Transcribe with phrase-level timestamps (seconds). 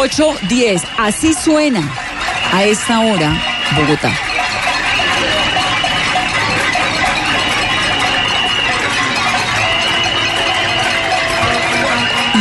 [0.00, 0.82] 8.10.
[0.96, 1.86] Así suena
[2.52, 3.38] a esta hora
[3.76, 4.10] Bogotá.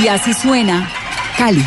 [0.01, 0.89] Y así suena
[1.37, 1.65] Cali.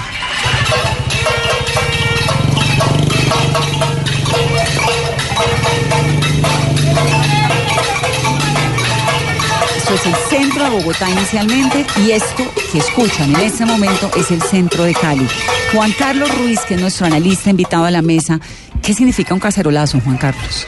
[9.77, 14.31] Esto es el centro de Bogotá inicialmente y esto que escuchan en este momento es
[14.31, 15.27] el centro de Cali.
[15.75, 18.41] Juan Carlos Ruiz, que es nuestro analista invitado a la mesa,
[18.81, 20.67] ¿qué significa un cacerolazo, Juan Carlos?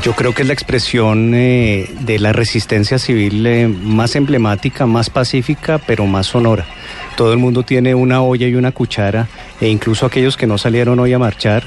[0.00, 5.10] Yo creo que es la expresión eh, de la resistencia civil eh, más emblemática, más
[5.10, 6.66] pacífica, pero más sonora.
[7.16, 9.26] Todo el mundo tiene una olla y una cuchara,
[9.60, 11.64] e incluso aquellos que no salieron hoy a marchar,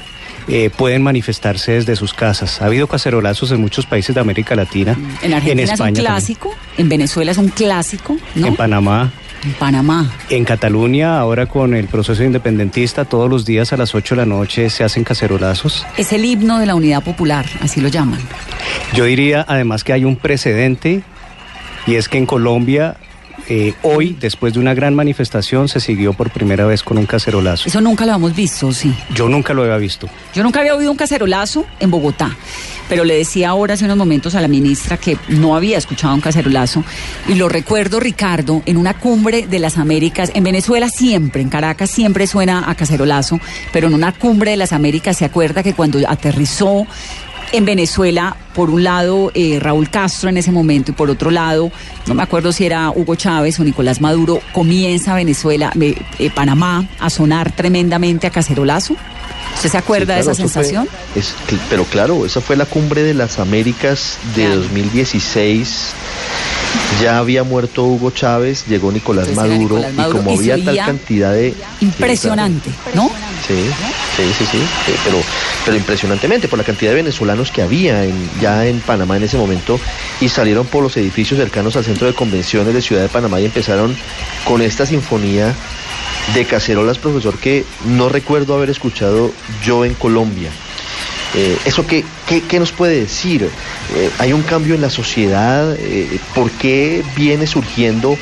[0.48, 2.62] eh, pueden manifestarse desde sus casas.
[2.62, 4.96] Ha habido cacerolazos en muchos países de América Latina.
[5.20, 8.46] En Argentina es un clásico, en Venezuela es un clásico, ¿no?
[8.46, 9.12] En Panamá.
[9.44, 10.10] En Panamá.
[10.30, 14.26] En Cataluña, ahora con el proceso independentista, todos los días a las 8 de la
[14.26, 15.86] noche se hacen cacerolazos.
[15.98, 18.20] Es el himno de la unidad popular, así lo llaman.
[18.94, 21.02] Yo diría además que hay un precedente
[21.86, 22.96] y es que en Colombia
[23.48, 27.68] eh, hoy, después de una gran manifestación, se siguió por primera vez con un cacerolazo.
[27.68, 28.94] Eso nunca lo hemos visto, sí.
[29.14, 30.08] Yo nunca lo había visto.
[30.34, 32.36] Yo nunca había oído un cacerolazo en Bogotá,
[32.88, 36.20] pero le decía ahora hace unos momentos a la ministra que no había escuchado un
[36.20, 36.84] cacerolazo
[37.28, 41.90] y lo recuerdo, Ricardo, en una cumbre de las Américas, en Venezuela siempre, en Caracas
[41.90, 43.40] siempre suena a cacerolazo,
[43.72, 46.86] pero en una cumbre de las Américas se acuerda que cuando aterrizó
[47.56, 51.70] en Venezuela, por un lado eh, Raúl Castro en ese momento y por otro lado,
[52.06, 57.10] no me acuerdo si era Hugo Chávez o Nicolás Maduro, comienza Venezuela, eh, Panamá a
[57.10, 58.96] sonar tremendamente a cacerolazo.
[59.54, 60.88] ¿Usted se acuerda de esa sensación?
[61.70, 65.92] pero claro, esa fue la cumbre de las Américas de 2016
[67.02, 71.54] ya había muerto Hugo Chávez, llegó Nicolás, Maduro, y como había tal cantidad de...
[71.80, 73.10] Impresionante, ¿no?
[73.46, 73.54] Sí,
[74.16, 74.58] sí, sí, sí,
[75.04, 75.18] pero,
[75.64, 79.36] pero impresionantemente por la cantidad de venezolanos que había en, ya en Panamá en ese
[79.36, 79.78] momento
[80.20, 83.44] y salieron por los edificios cercanos al centro de convenciones de Ciudad de Panamá y
[83.44, 83.94] empezaron
[84.46, 85.54] con esta sinfonía
[86.32, 89.30] de cacerolas, profesor, que no recuerdo haber escuchado
[89.62, 90.50] yo en Colombia.
[91.36, 92.04] Eh, ¿Eso qué,
[92.48, 93.42] qué, nos puede decir?
[93.94, 95.74] Eh, ¿Hay un cambio en la sociedad?
[95.78, 98.16] Eh, ¿Por qué viene surgiendo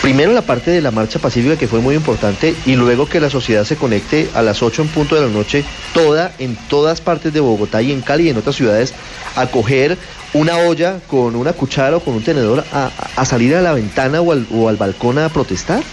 [0.00, 3.30] primero la parte de la marcha pacífica que fue muy importante y luego que la
[3.30, 5.64] sociedad se conecte a las 8 en punto de la noche,
[5.94, 8.92] toda, en todas partes de Bogotá y en Cali y en otras ciudades,
[9.36, 9.96] a coger
[10.32, 14.32] una olla con una cuchara o con un tenedor a, salir a la ventana o
[14.32, 15.84] al, o al balcón a protestar?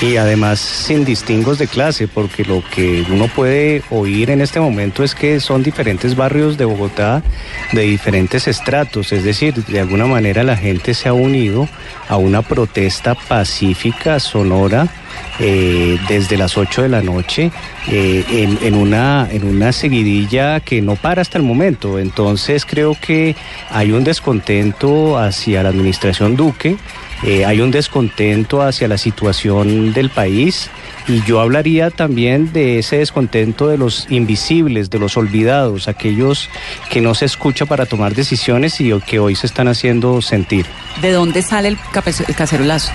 [0.00, 5.04] Y además sin distingos de clase, porque lo que uno puede oír en este momento
[5.04, 7.22] es que son diferentes barrios de Bogotá
[7.72, 11.68] de diferentes estratos, es decir, de alguna manera la gente se ha unido
[12.08, 14.88] a una protesta pacífica, sonora,
[15.40, 17.50] eh, desde las 8 de la noche
[17.88, 18.24] eh,
[18.62, 21.98] en, una, en una seguidilla que no para hasta el momento.
[21.98, 23.34] Entonces creo que
[23.70, 26.76] hay un descontento hacia la administración Duque
[27.24, 30.70] eh, hay un descontento hacia la situación del país
[31.08, 36.50] y yo hablaría también de ese descontento de los invisibles, de los olvidados, aquellos
[36.90, 40.66] que no se escucha para tomar decisiones y que hoy se están haciendo sentir.
[41.00, 41.78] ¿De dónde sale el,
[42.28, 42.92] el cacerolazo?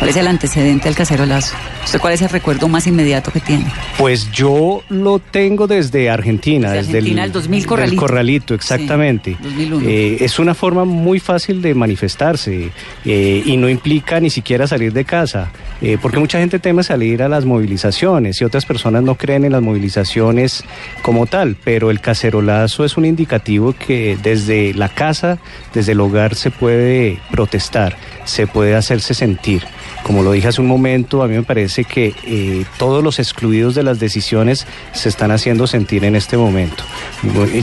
[0.00, 1.54] ¿Cuál es el antecedente del cacerolazo?
[1.84, 3.66] ¿Usted cuál es el recuerdo más inmediato que tiene?
[3.98, 8.00] Pues yo lo tengo desde Argentina, desde, Argentina, el, 2000 Corralito.
[8.00, 9.36] Corralito, exactamente.
[9.82, 12.70] Eh, es una forma muy fácil de manifestarse
[13.04, 15.52] eh, y no implica ni siquiera salir de casa,
[15.82, 19.52] eh, porque mucha gente teme salir a las movilizaciones y otras personas no creen en
[19.52, 20.64] las movilizaciones
[21.02, 25.36] como tal, pero el cacerolazo es un indicativo que desde la casa,
[25.74, 29.62] desde el hogar se puede protestar, se puede hacerse sentir.
[30.02, 33.74] Como lo dije hace un momento, a mí me parece que eh, todos los excluidos
[33.74, 36.84] de las decisiones se están haciendo sentir en este momento.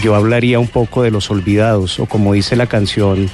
[0.01, 3.29] Yo hablaría un poco de los olvidados, o como dice la canción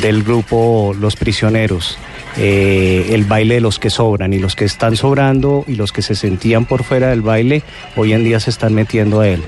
[0.00, 1.98] del grupo Los Prisioneros.
[2.36, 6.02] Eh, el baile de los que sobran y los que están sobrando y los que
[6.02, 7.62] se sentían por fuera del baile
[7.96, 9.42] hoy en día se están metiendo a él.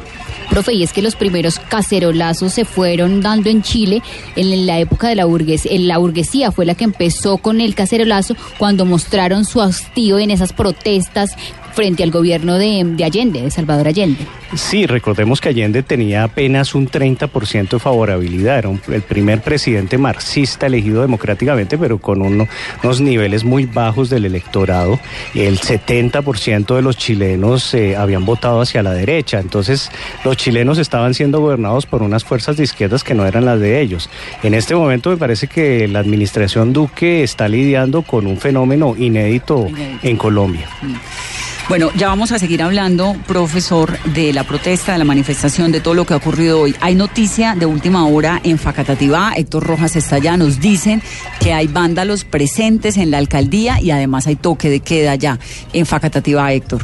[0.51, 4.03] Profe, y es que los primeros cacerolazos se fueron dando en Chile
[4.35, 5.71] en la época de la burguesía.
[5.79, 10.53] La burguesía fue la que empezó con el cacerolazo cuando mostraron su hastío en esas
[10.53, 11.37] protestas
[11.81, 14.27] frente al gobierno de, Allende, de Salvador Allende.
[14.55, 20.67] Sí, recordemos que Allende tenía apenas un 30% de favorabilidad, era el primer presidente marxista
[20.67, 25.01] elegido democráticamente, pero con unos niveles muy bajos del electorado.
[25.35, 29.91] El 70% de los chilenos eh, habían votado hacia la derecha, entonces
[30.23, 33.81] los chilenos estaban siendo gobernados por unas fuerzas de izquierdas que no eran las de
[33.81, 34.11] ellos.
[34.43, 39.67] En este momento me parece que la administración Duque está lidiando con un fenómeno inédito,
[40.03, 40.69] en Colombia.
[40.83, 41.50] Mm.
[41.71, 45.95] Bueno, ya vamos a seguir hablando, profesor, de la protesta, de la manifestación, de todo
[45.95, 46.75] lo que ha ocurrido hoy.
[46.81, 51.01] Hay noticia de última hora en Facatativá, Héctor Rojas está allá, nos dicen
[51.41, 55.39] que hay vándalos presentes en la alcaldía y además hay toque de queda ya
[55.73, 56.81] en Facatativá, Héctor.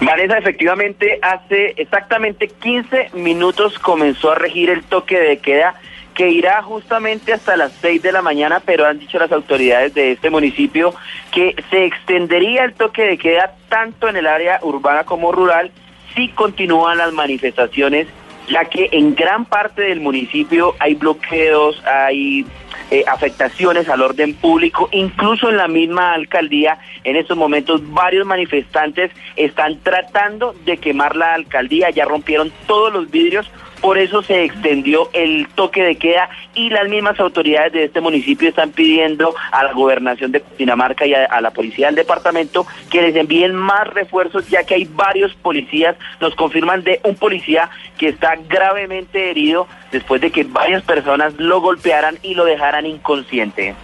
[0.00, 5.76] Vanessa, efectivamente, hace exactamente 15 minutos comenzó a regir el toque de queda
[6.14, 10.12] que irá justamente hasta las 6 de la mañana, pero han dicho las autoridades de
[10.12, 10.94] este municipio
[11.32, 15.72] que se extendería el toque de queda tanto en el área urbana como rural
[16.14, 18.06] si continúan las manifestaciones,
[18.48, 22.46] ya que en gran parte del municipio hay bloqueos, hay
[22.90, 26.78] eh, afectaciones al orden público, incluso en la misma alcaldía.
[27.02, 33.10] En estos momentos varios manifestantes están tratando de quemar la alcaldía, ya rompieron todos los
[33.10, 33.50] vidrios
[33.84, 38.48] por eso se extendió el toque de queda y las mismas autoridades de este municipio
[38.48, 43.14] están pidiendo a la gobernación de Dinamarca y a, la policía del departamento que les
[43.14, 48.36] envíen más refuerzos ya que hay varios policías, nos confirman de un policía que está
[48.48, 53.74] gravemente herido después de que varias personas lo golpearan y lo dejaran inconsciente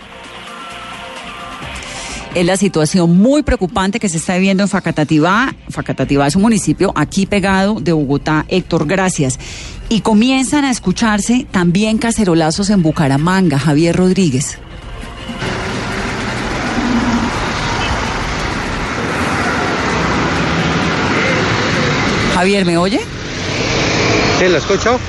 [2.34, 5.52] es la situación muy preocupante que se está viviendo en Facatativá.
[5.68, 8.44] Facatativá es un municipio aquí pegado de Bogotá.
[8.48, 9.36] Héctor, gracias.
[9.92, 13.58] Y comienzan a escucharse también cacerolazos en Bucaramanga.
[13.58, 14.56] Javier Rodríguez.
[22.34, 23.00] Javier, ¿me oye?
[24.38, 25.00] Sí, lo escucho.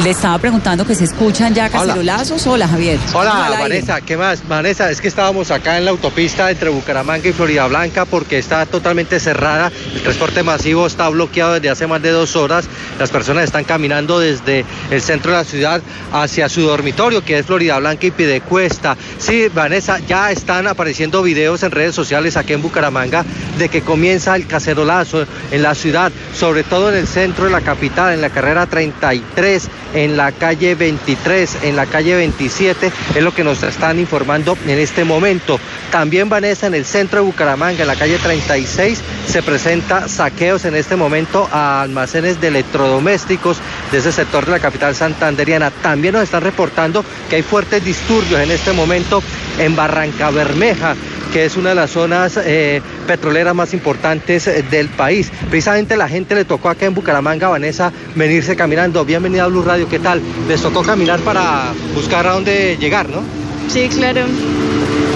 [0.00, 2.44] Le estaba preguntando que se escuchan ya cacerolazos.
[2.48, 2.98] Hola, Javier.
[3.14, 4.00] Hola, Vanessa.
[4.00, 4.48] ¿Qué más?
[4.48, 8.66] Vanessa, es que estábamos acá en la autopista entre Bucaramanga y Florida Blanca porque está
[8.66, 9.70] totalmente cerrada.
[9.94, 12.64] El transporte masivo está bloqueado desde hace más de dos horas.
[12.98, 15.80] Las personas están caminando desde el centro de la ciudad
[16.12, 18.96] hacia su dormitorio, que es Florida Blanca y Pidecuesta.
[19.18, 23.24] Sí, Vanessa, ya están apareciendo videos en redes sociales aquí en Bucaramanga
[23.56, 27.60] de que comienza el cacerolazo en la ciudad, sobre todo en el centro de la
[27.60, 33.34] capital, en la carrera 33 en la calle 23, en la calle 27, es lo
[33.34, 35.58] que nos están informando en este momento.
[35.90, 40.74] También Vanessa, en el centro de Bucaramanga, en la calle 36, se presenta saqueos en
[40.74, 43.58] este momento a almacenes de electrodomésticos
[43.90, 45.70] de ese sector de la capital santanderiana.
[45.70, 49.22] También nos están reportando que hay fuertes disturbios en este momento
[49.58, 50.96] en Barranca Bermeja
[51.32, 55.32] que es una de las zonas eh, petroleras más importantes eh, del país.
[55.48, 59.04] Precisamente la gente le tocó acá en Bucaramanga, Vanessa, venirse caminando.
[59.04, 60.20] Bienvenida a Blue Radio, ¿qué tal?
[60.46, 63.22] Les tocó caminar para buscar a dónde llegar, ¿no?
[63.68, 64.26] Sí, claro.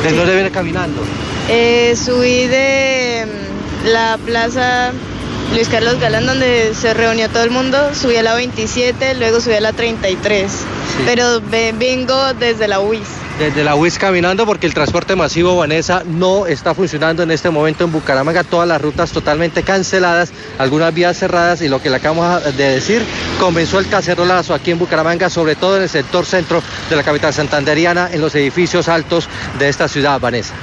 [0.02, 1.02] ¿De dónde viene caminando?
[1.48, 4.92] Eh, subí de mm, la plaza
[5.52, 9.54] Luis Carlos Galán, donde se reunió todo el mundo, subí a la 27, luego subí
[9.54, 10.50] a la 33,
[11.04, 11.42] pero
[11.78, 13.25] vengo desde la UIS.
[13.38, 17.84] Desde la UIS caminando porque el transporte masivo Vanessa no está funcionando en este momento
[17.84, 22.42] en Bucaramanga, todas las rutas totalmente canceladas, algunas vías cerradas y lo que le acabamos
[22.56, 23.04] de decir,
[23.38, 27.34] comenzó el cacerolazo aquí en Bucaramanga, sobre todo en el sector centro de la capital
[27.34, 29.28] santanderiana, en los edificios altos
[29.58, 30.54] de esta ciudad, Vanessa.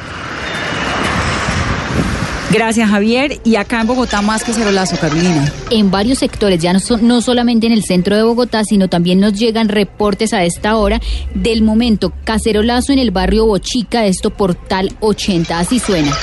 [2.54, 3.42] Gracias, Javier.
[3.44, 5.52] Y acá en Bogotá, más que cerolazo, Carolina.
[5.72, 9.34] En varios sectores, ya no, no solamente en el centro de Bogotá, sino también nos
[9.34, 11.02] llegan reportes a esta hora
[11.34, 15.58] del momento cacerolazo en el barrio Bochica, esto Portal 80.
[15.58, 16.16] Así suena.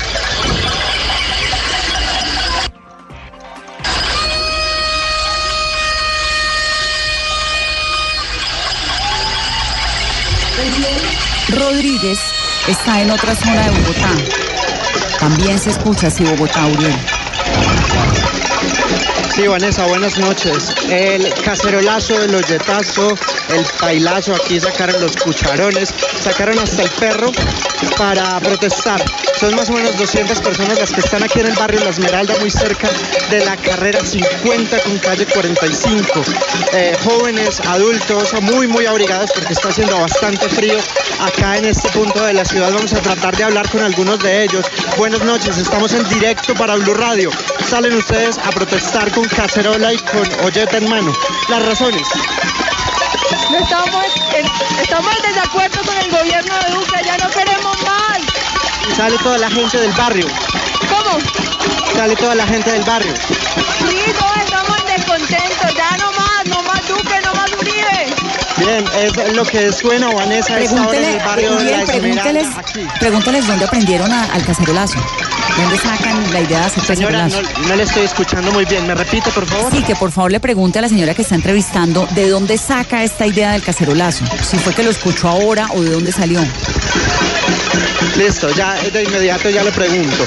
[11.49, 12.21] Rodríguez
[12.69, 14.50] está en otra zona de Bogotá.
[15.21, 17.20] También se escucha así Bogotá, Uriel.
[19.41, 20.75] Sí, Vanessa, buenas noches.
[20.91, 23.17] El cacerolazo, el hoyetazo,
[23.49, 27.33] el bailazo, aquí sacaron los cucharones, sacaron hasta el perro
[27.97, 29.03] para protestar.
[29.39, 32.35] Son más o menos 200 personas las que están aquí en el barrio La Esmeralda,
[32.39, 32.91] muy cerca
[33.31, 36.23] de la carrera 50 con calle 45.
[36.75, 40.77] Eh, jóvenes, adultos, muy, muy abrigados porque está haciendo bastante frío
[41.21, 42.71] acá en este punto de la ciudad.
[42.71, 44.67] Vamos a tratar de hablar con algunos de ellos.
[44.99, 47.31] Buenas noches, estamos en directo para Blue Radio.
[47.67, 51.13] Salen ustedes a protestar con cacerola y con olleta en mano.
[51.49, 52.03] Las razones.
[53.61, 54.07] estamos,
[54.83, 58.97] estamos en desacuerdo con el gobierno de Duque, ya no queremos más.
[58.97, 60.27] Sale toda la gente del barrio.
[60.89, 61.19] ¿Cómo?
[61.95, 63.15] Sale toda la gente del barrio.
[63.15, 68.07] Sí, todos estamos descontentos, ya no más, no más Duque, no más Uribe.
[68.57, 72.49] Bien, es lo que suena Vanessa pregúntele, en el barrio de la pregúnteles,
[72.99, 74.99] pregúnteles dónde aprendieron al cacerolazo.
[75.57, 78.87] ¿Dónde sacan la idea de hacer Señora, no, no, le estoy escuchando muy bien.
[78.87, 79.73] ¿Me repite, por favor?
[79.73, 83.05] Sí, que por favor le pregunte a la señora que está entrevistando de dónde saca
[83.05, 84.25] esta idea del cacerolazo.
[84.43, 86.41] Si fue que lo escuchó ahora o de dónde salió.
[88.17, 90.25] Listo, ya de inmediato ya le pregunto.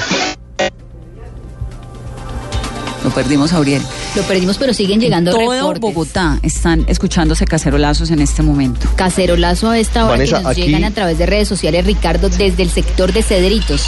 [3.04, 3.82] Lo perdimos, Auriel.
[4.16, 8.88] Lo perdimos, pero siguen llegando todo Bogotá están escuchándose cacerolazos en este momento.
[8.96, 12.70] Cacerolazo a esta hora que nos llegan a través de redes sociales, Ricardo, desde el
[12.70, 13.82] sector de Cedritos.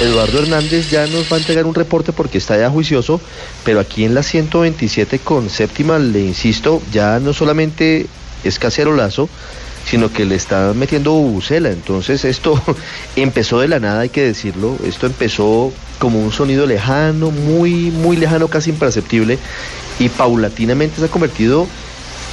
[0.00, 3.20] Eduardo Hernández ya nos va a entregar un reporte porque está ya juicioso,
[3.64, 8.06] pero aquí en la 127 con séptima, le insisto, ya no solamente
[8.44, 9.28] es cacerolazo,
[9.84, 11.70] sino que le está metiendo bucela.
[11.70, 12.62] Entonces esto
[13.16, 14.76] empezó de la nada, hay que decirlo.
[14.84, 19.38] Esto empezó como un sonido lejano, muy, muy lejano, casi imperceptible,
[19.98, 21.66] y paulatinamente se ha convertido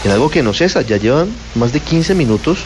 [0.03, 0.81] en algo que no cesa.
[0.81, 2.59] Ya llevan más de 15 minutos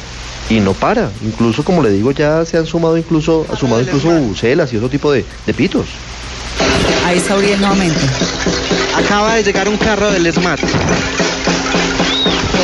[0.50, 1.12] y no para.
[1.24, 4.90] Incluso, como le digo, ya se han sumado incluso, ha sumado incluso bucelas y otro
[4.90, 5.88] tipo de, de pitos.
[7.06, 8.00] Ahí está Uriel nuevamente.
[8.96, 10.60] Acaba de llegar un carro del SMAT.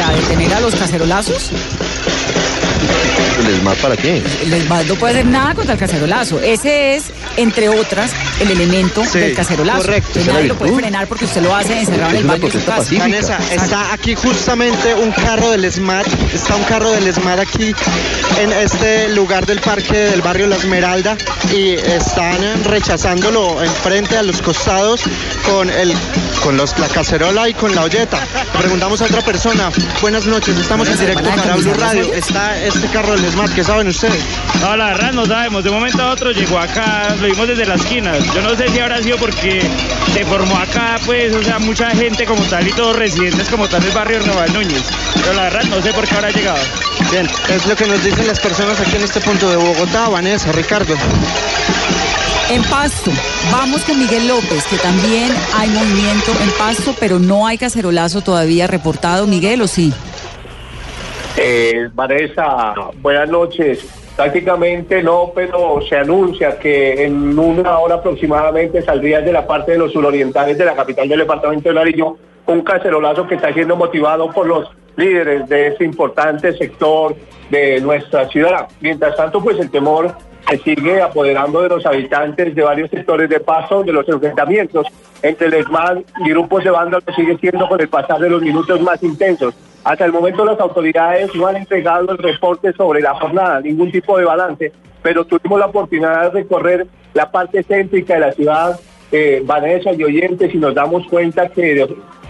[0.05, 1.51] ¿A detener a los cacerolazos?
[3.39, 4.23] ¿El ESMAD para qué?
[4.43, 6.39] El ESMAD no puede hacer nada contra el cacerolazo.
[6.39, 7.05] Ese es,
[7.37, 9.81] entre otras, el elemento del cacerolazo.
[9.81, 10.19] Correcto.
[10.25, 12.91] nadie lo puede frenar porque usted lo hace encerrado en el baño de su casa.
[12.97, 16.05] Vanessa, está aquí justamente un carro del ESMAD.
[16.33, 17.73] Está un carro del ESMAD aquí
[18.39, 21.17] en este lugar del parque del barrio La Esmeralda
[21.53, 25.01] y están rechazándolo enfrente a los costados
[25.45, 25.93] con el
[26.43, 28.19] con los, la cacerola y con la olleta.
[28.57, 29.71] Preguntamos a otra persona.
[30.01, 32.13] Buenas noches, estamos en directo para Blue Radio.
[32.13, 34.21] Está este carro del Smart, ¿qué saben ustedes?
[34.61, 35.63] No, la verdad no sabemos.
[35.63, 38.13] De un momento a otro llegó acá, lo vimos desde la esquina.
[38.33, 39.61] Yo no sé si habrá sido porque
[40.13, 43.81] se formó acá, pues, o sea, mucha gente como tal y todos residentes como tal
[43.81, 44.83] del barrio Nueva Núñez.
[45.13, 46.59] Pero la verdad no sé por qué habrá llegado.
[47.11, 50.51] Bien, es lo que nos dicen las personas aquí en este punto de Bogotá, Vanessa,
[50.51, 50.95] Ricardo.
[52.49, 53.11] En Pasto,
[53.51, 58.67] vamos con Miguel López, que también hay movimiento en Pasto, pero no hay cacerolazo todavía
[58.67, 59.25] reportado.
[59.25, 59.91] Miguel, ¿o sí?
[61.37, 63.85] Eh, Vanessa, buenas noches.
[64.15, 69.77] Prácticamente no, pero se anuncia que en una hora aproximadamente saldría de la parte de
[69.77, 72.17] los surorientales de la capital del departamento de Nariño
[72.47, 77.15] un cacerolazo que está siendo motivado por los líderes de este importante sector
[77.49, 78.67] de nuestra ciudad.
[78.79, 80.15] Mientras tanto, pues el temor
[80.47, 84.87] se sigue apoderando de los habitantes de varios sectores de paso, de los enfrentamientos
[85.21, 88.41] entre el ESMAD y grupos de bandas que sigue siendo con el pasar de los
[88.41, 89.55] minutos más intensos.
[89.85, 94.17] Hasta el momento las autoridades no han entregado el reporte sobre la jornada, ningún tipo
[94.17, 94.71] de balance,
[95.03, 98.79] pero tuvimos la oportunidad de recorrer la parte céntrica de la ciudad,
[99.11, 101.87] eh, Vanessa y oyentes, y nos damos cuenta que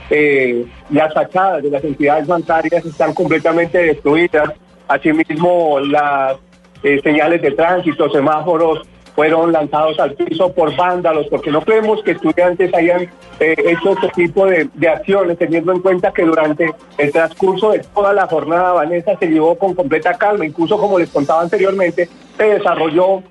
[0.09, 4.51] eh, las fachadas de las entidades bancarias están completamente destruidas.
[4.89, 6.35] Asimismo, las
[6.83, 12.11] eh, señales de tránsito, semáforos fueron lanzados al piso por vándalos, porque no creemos que
[12.11, 17.71] estudiantes hayan eh, hecho este tipo de, acciones, teniendo en cuenta que durante el transcurso
[17.71, 22.09] de toda la jornada Vanessa se llevó con completa calma, incluso como les contaba anteriormente,
[22.37, 23.23] se desarrolló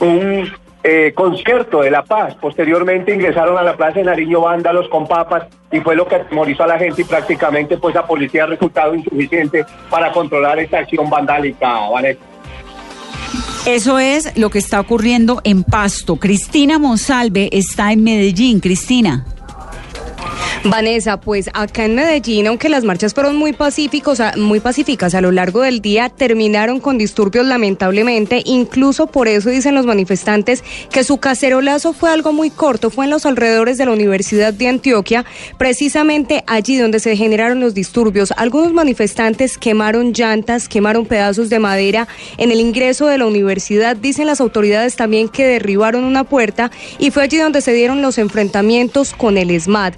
[0.00, 0.50] un
[0.82, 2.34] eh, concierto de La Paz.
[2.34, 6.64] Posteriormente ingresaron a la Plaza de Nariño vándalos con papas y fue lo que atemorizó
[6.64, 11.08] a la gente y prácticamente pues la policía ha resultado insuficiente para controlar esta acción
[11.08, 12.29] vandálica, Vanessa.
[13.66, 16.16] Eso es lo que está ocurriendo en Pasto.
[16.16, 18.58] Cristina Monsalve está en Medellín.
[18.58, 19.26] Cristina.
[20.64, 25.30] Vanessa, pues acá en Medellín, aunque las marchas fueron muy pacíficos, muy pacíficas a lo
[25.30, 28.42] largo del día, terminaron con disturbios lamentablemente.
[28.44, 33.10] Incluso por eso dicen los manifestantes que su cacerolazo fue algo muy corto, fue en
[33.10, 35.24] los alrededores de la Universidad de Antioquia,
[35.56, 38.34] precisamente allí donde se generaron los disturbios.
[38.36, 43.96] Algunos manifestantes quemaron llantas, quemaron pedazos de madera en el ingreso de la universidad.
[43.96, 48.18] Dicen las autoridades también que derribaron una puerta y fue allí donde se dieron los
[48.18, 49.94] enfrentamientos con el SMAT.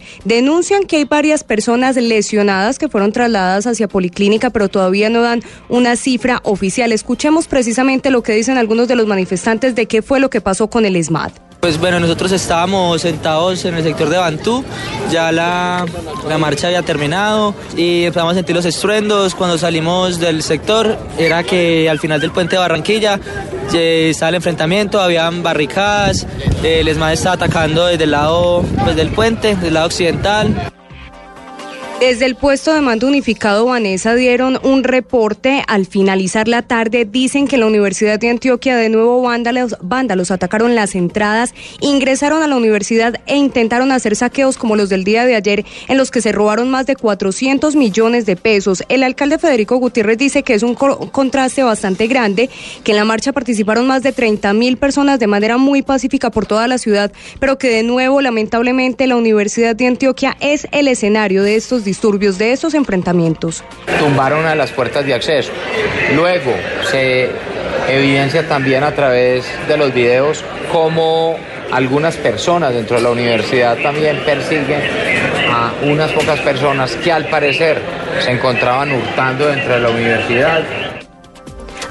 [0.52, 5.40] Denuncian que hay varias personas lesionadas que fueron trasladadas hacia Policlínica, pero todavía no dan
[5.70, 6.92] una cifra oficial.
[6.92, 10.68] Escuchemos precisamente lo que dicen algunos de los manifestantes de qué fue lo que pasó
[10.68, 11.51] con el SMAT.
[11.62, 14.64] Pues bueno, nosotros estábamos sentados en el sector de Bantú,
[15.12, 15.86] ya la,
[16.28, 19.36] la, marcha había terminado y empezamos a sentir los estruendos.
[19.36, 23.20] Cuando salimos del sector era que al final del puente de Barranquilla
[23.72, 26.26] eh, estaba el enfrentamiento, habían barricadas,
[26.64, 30.72] el ESMAD estaba atacando desde el lado pues, del puente, del lado occidental.
[32.02, 37.04] Desde el puesto de mando unificado, Vanessa, dieron un reporte al finalizar la tarde.
[37.04, 42.48] Dicen que en la Universidad de Antioquia de nuevo vándalos, atacaron las entradas, ingresaron a
[42.48, 46.20] la universidad e intentaron hacer saqueos como los del día de ayer, en los que
[46.20, 48.82] se robaron más de 400 millones de pesos.
[48.88, 52.50] El alcalde Federico Gutiérrez dice que es un contraste bastante grande,
[52.82, 56.46] que en la marcha participaron más de 30 mil personas de manera muy pacífica por
[56.46, 61.44] toda la ciudad, pero que de nuevo, lamentablemente, la Universidad de Antioquia es el escenario
[61.44, 63.62] de estos disturbios, de esos enfrentamientos.
[63.98, 65.52] Tumbaron a las puertas de acceso.
[66.16, 66.50] Luego
[66.90, 67.28] se
[67.86, 71.36] evidencia también a través de los videos cómo
[71.70, 74.80] algunas personas dentro de la universidad también persiguen
[75.50, 77.82] a unas pocas personas que al parecer
[78.20, 80.62] se encontraban hurtando dentro de la universidad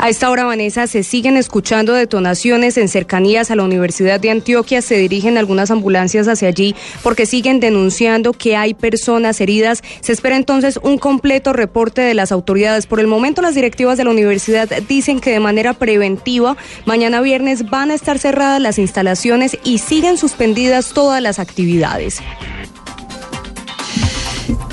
[0.01, 4.81] a esta hora, Vanessa, se siguen escuchando detonaciones en cercanías a la Universidad de Antioquia.
[4.81, 9.83] Se dirigen algunas ambulancias hacia allí porque siguen denunciando que hay personas heridas.
[10.01, 12.87] Se espera entonces un completo reporte de las autoridades.
[12.87, 17.69] Por el momento, las directivas de la universidad dicen que de manera preventiva, mañana viernes
[17.69, 22.21] van a estar cerradas las instalaciones y siguen suspendidas todas las actividades.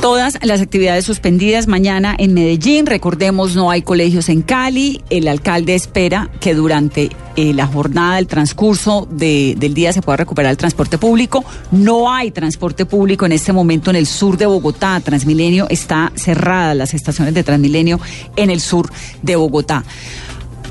[0.00, 2.87] Todas las actividades suspendidas mañana en Medellín.
[2.87, 5.02] Recordemos, no hay colegios en Cali.
[5.11, 10.52] El alcalde espera que durante eh, la jornada, el transcurso del día se pueda recuperar
[10.52, 11.45] el transporte público.
[11.73, 15.00] No hay transporte público en este momento en el sur de Bogotá.
[15.00, 17.99] Transmilenio está cerrada, las estaciones de Transmilenio
[18.37, 18.88] en el sur
[19.23, 19.83] de Bogotá.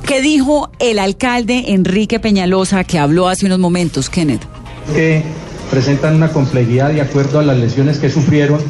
[0.05, 4.43] ¿Qué dijo el alcalde Enrique Peñalosa que habló hace unos momentos, Kenneth?
[4.95, 5.21] Que
[5.69, 8.61] presentan una complejidad de acuerdo a las lesiones que sufrieron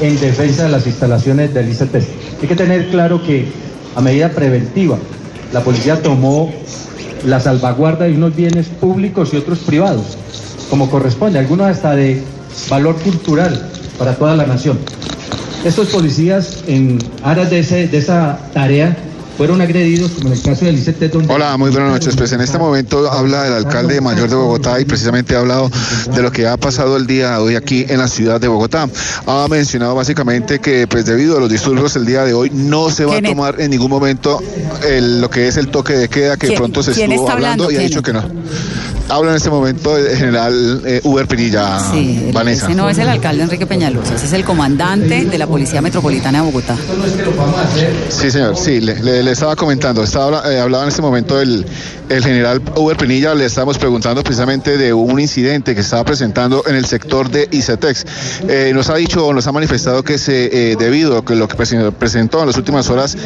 [0.00, 1.94] en defensa de las instalaciones del ICT.
[2.42, 3.46] Hay que tener claro que
[3.96, 4.98] a medida preventiva
[5.52, 6.52] la policía tomó
[7.24, 10.16] la salvaguarda de unos bienes públicos y otros privados,
[10.70, 12.22] como corresponde, algunos hasta de
[12.68, 14.78] valor cultural para toda la nación.
[15.64, 18.96] Estos policías en aras de, de esa tarea
[19.38, 21.14] fueron agredidos, como en el caso del ICT.
[21.28, 22.16] Hola, muy buenas noches.
[22.16, 25.70] Pues en este momento habla el alcalde mayor de Bogotá y precisamente ha hablado
[26.12, 28.88] de lo que ha pasado el día de hoy aquí en la ciudad de Bogotá.
[29.26, 33.04] Ha mencionado básicamente que pues debido a los disturbios el día de hoy no se
[33.04, 34.42] va a tomar en ningún momento
[35.00, 38.02] lo que es el toque de queda que pronto se estuvo hablando y ha dicho
[38.02, 38.24] que no.
[39.10, 42.66] Habla en este momento el general eh, Uber Pinilla, sí, Vanessa.
[42.66, 46.40] Ese no es el alcalde Enrique Peñalosa, ese es el comandante de la Policía Metropolitana
[46.40, 46.76] de Bogotá.
[48.10, 51.64] Sí, señor, sí, le, estaba comentando, estaba, eh, hablaba en este momento el,
[52.10, 56.74] el general Uber Pinilla, le estábamos preguntando precisamente de un incidente que estaba presentando en
[56.74, 58.04] el sector de ICETEX.
[58.46, 61.56] Eh, nos ha dicho, nos ha manifestado que se, debido a lo que
[61.92, 63.16] presentó en las últimas horas,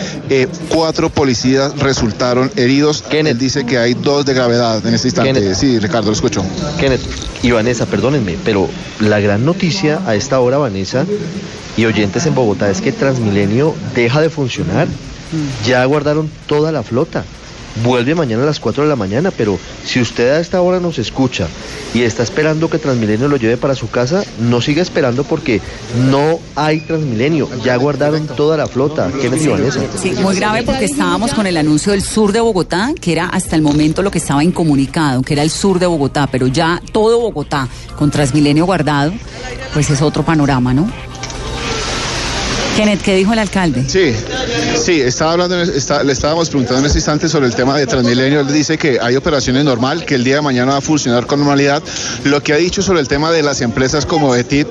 [0.68, 3.02] cuatro policías resultaron heridos.
[3.10, 5.54] Él dice que hay dos de gravedad en este instante.
[5.54, 6.44] Sí, Ricardo, lo escucho.
[6.78, 7.02] Kenneth
[7.42, 8.68] y Vanessa, perdónenme, pero
[9.00, 11.06] la gran noticia a esta hora, Vanessa,
[11.76, 14.88] y oyentes en Bogotá, es que Transmilenio deja de funcionar.
[15.64, 17.24] Ya guardaron toda la flota
[17.84, 20.98] vuelve mañana a las 4 de la mañana, pero si usted a esta hora nos
[20.98, 21.48] escucha
[21.94, 25.60] y está esperando que Transmilenio lo lleve para su casa, no siga esperando porque
[26.10, 29.10] no hay Transmilenio, ya guardaron toda la flota.
[29.20, 29.80] ¿Qué Vanessa?
[30.00, 33.56] Sí, muy grave porque estábamos con el anuncio del sur de Bogotá, que era hasta
[33.56, 37.20] el momento lo que estaba incomunicado, que era el sur de Bogotá, pero ya todo
[37.20, 39.12] Bogotá con Transmilenio guardado,
[39.72, 41.11] pues es otro panorama, ¿no?
[42.76, 43.84] Kenneth, ¿qué dijo el alcalde?
[43.86, 44.14] Sí,
[44.82, 48.40] sí, estaba hablando, le estábamos preguntando en este instante sobre el tema de Transmilenio.
[48.40, 51.40] Él dice que hay operaciones normal, que el día de mañana va a funcionar con
[51.40, 51.82] normalidad.
[52.24, 54.66] Lo que ha dicho sobre el tema de las empresas como ETIT,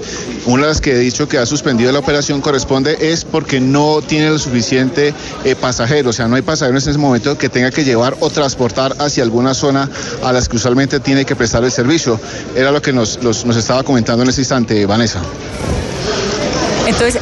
[0.46, 4.02] una de las que ha dicho que ha suspendido la operación corresponde es porque no
[4.02, 7.70] tiene lo suficiente eh, pasajeros, o sea, no hay pasajeros en ese momento que tenga
[7.70, 9.90] que llevar o transportar hacia alguna zona
[10.24, 12.20] a las que usualmente tiene que prestar el servicio.
[12.56, 15.22] Era lo que nos, nos estaba comentando en este instante, Vanessa.
[16.88, 17.22] Entonces,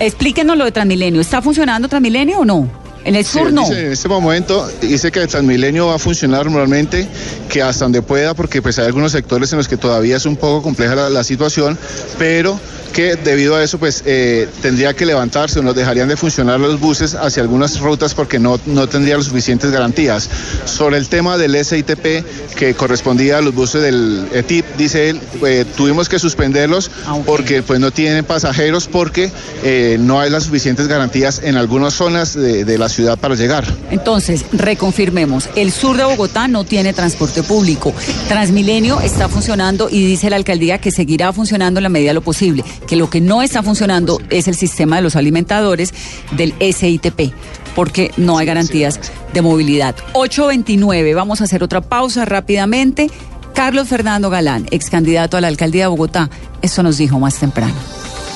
[0.00, 1.20] explíquenos lo de Transmilenio.
[1.20, 2.79] ¿Está funcionando Transmilenio o no?
[3.04, 3.66] En el sur no.
[3.72, 7.08] en este momento dice que el Transmilenio va a funcionar normalmente,
[7.48, 10.36] que hasta donde pueda, porque pues hay algunos sectores en los que todavía es un
[10.36, 11.78] poco compleja la situación,
[12.18, 12.60] pero
[12.90, 16.78] que debido a eso pues eh, tendría que levantarse o nos dejarían de funcionar los
[16.80, 20.28] buses hacia algunas rutas porque no, no tendría las suficientes garantías.
[20.64, 22.24] Sobre el tema del SITP
[22.56, 27.62] que correspondía a los buses del ETIP, dice él, eh, tuvimos que suspenderlos ah, porque
[27.62, 29.30] pues no tienen pasajeros porque
[29.62, 33.64] eh, no hay las suficientes garantías en algunas zonas de, de la ciudad para llegar.
[33.90, 37.94] Entonces, reconfirmemos, el sur de Bogotá no tiene transporte público.
[38.28, 42.20] Transmilenio está funcionando y dice la alcaldía que seguirá funcionando en la medida de lo
[42.20, 45.94] posible que lo que no está funcionando es el sistema de los alimentadores
[46.32, 47.32] del SITP,
[47.74, 49.00] porque no hay garantías
[49.32, 49.94] de movilidad.
[50.14, 53.10] 829, vamos a hacer otra pausa rápidamente.
[53.54, 56.30] Carlos Fernando Galán, ex candidato a la alcaldía de Bogotá,
[56.62, 57.74] esto nos dijo más temprano.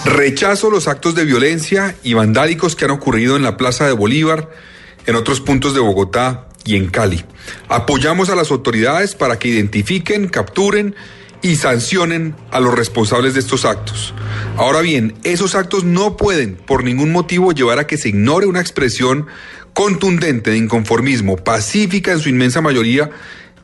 [0.04, 4.50] Rechazo los actos de violencia y vandálicos que han ocurrido en la Plaza de Bolívar,
[5.06, 7.24] en otros puntos de Bogotá y en Cali.
[7.68, 10.94] Apoyamos a las autoridades para que identifiquen, capturen
[11.40, 14.12] y sancionen a los responsables de estos actos.
[14.58, 18.60] Ahora bien, esos actos no pueden por ningún motivo llevar a que se ignore una
[18.60, 19.26] expresión
[19.72, 23.10] contundente de inconformismo, pacífica en su inmensa mayoría,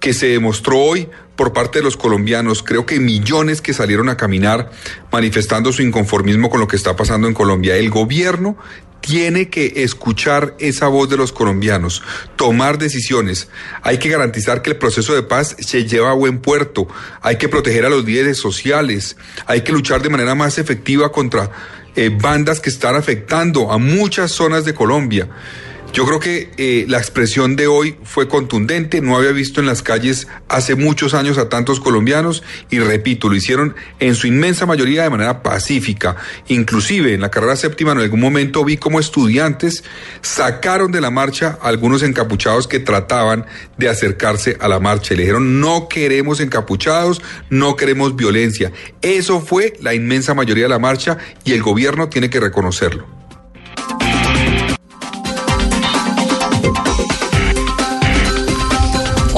[0.00, 1.08] que se demostró hoy
[1.40, 4.70] por parte de los colombianos, creo que millones que salieron a caminar
[5.10, 7.76] manifestando su inconformismo con lo que está pasando en Colombia.
[7.76, 8.58] El gobierno
[9.00, 12.02] tiene que escuchar esa voz de los colombianos,
[12.36, 13.48] tomar decisiones.
[13.80, 16.86] Hay que garantizar que el proceso de paz se lleva a buen puerto.
[17.22, 19.16] Hay que proteger a los líderes sociales.
[19.46, 21.50] Hay que luchar de manera más efectiva contra
[21.96, 25.30] eh, bandas que están afectando a muchas zonas de Colombia.
[25.92, 29.82] Yo creo que eh, la expresión de hoy fue contundente, no había visto en las
[29.82, 35.02] calles hace muchos años a tantos colombianos y repito, lo hicieron en su inmensa mayoría
[35.02, 36.16] de manera pacífica.
[36.46, 39.82] Inclusive en la carrera séptima en algún momento vi como estudiantes
[40.22, 45.22] sacaron de la marcha a algunos encapuchados que trataban de acercarse a la marcha le
[45.22, 48.72] dijeron no queremos encapuchados, no queremos violencia.
[49.02, 53.19] Eso fue la inmensa mayoría de la marcha y el gobierno tiene que reconocerlo.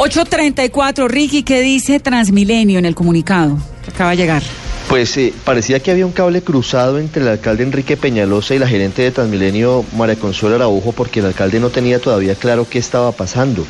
[0.04, 3.56] 834, Ricky, ¿qué dice Transmilenio en el comunicado?
[3.86, 4.42] acaba de llegar.
[4.88, 8.66] Pues eh, parecía que había un cable cruzado entre el alcalde Enrique Peñalosa y la
[8.66, 13.12] gerente de Transmilenio, María Consuelo Araujo, porque el alcalde no tenía todavía claro qué estaba
[13.12, 13.64] pasando.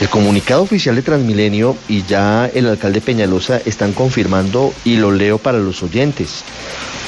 [0.00, 5.38] El comunicado oficial de Transmilenio y ya el alcalde Peñalosa están confirmando, y lo leo
[5.38, 6.42] para los oyentes,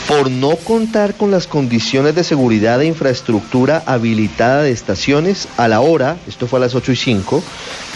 [0.08, 5.80] por no contar con las condiciones de seguridad e infraestructura habilitada de estaciones a la
[5.80, 7.42] hora, esto fue a las 8 y 5,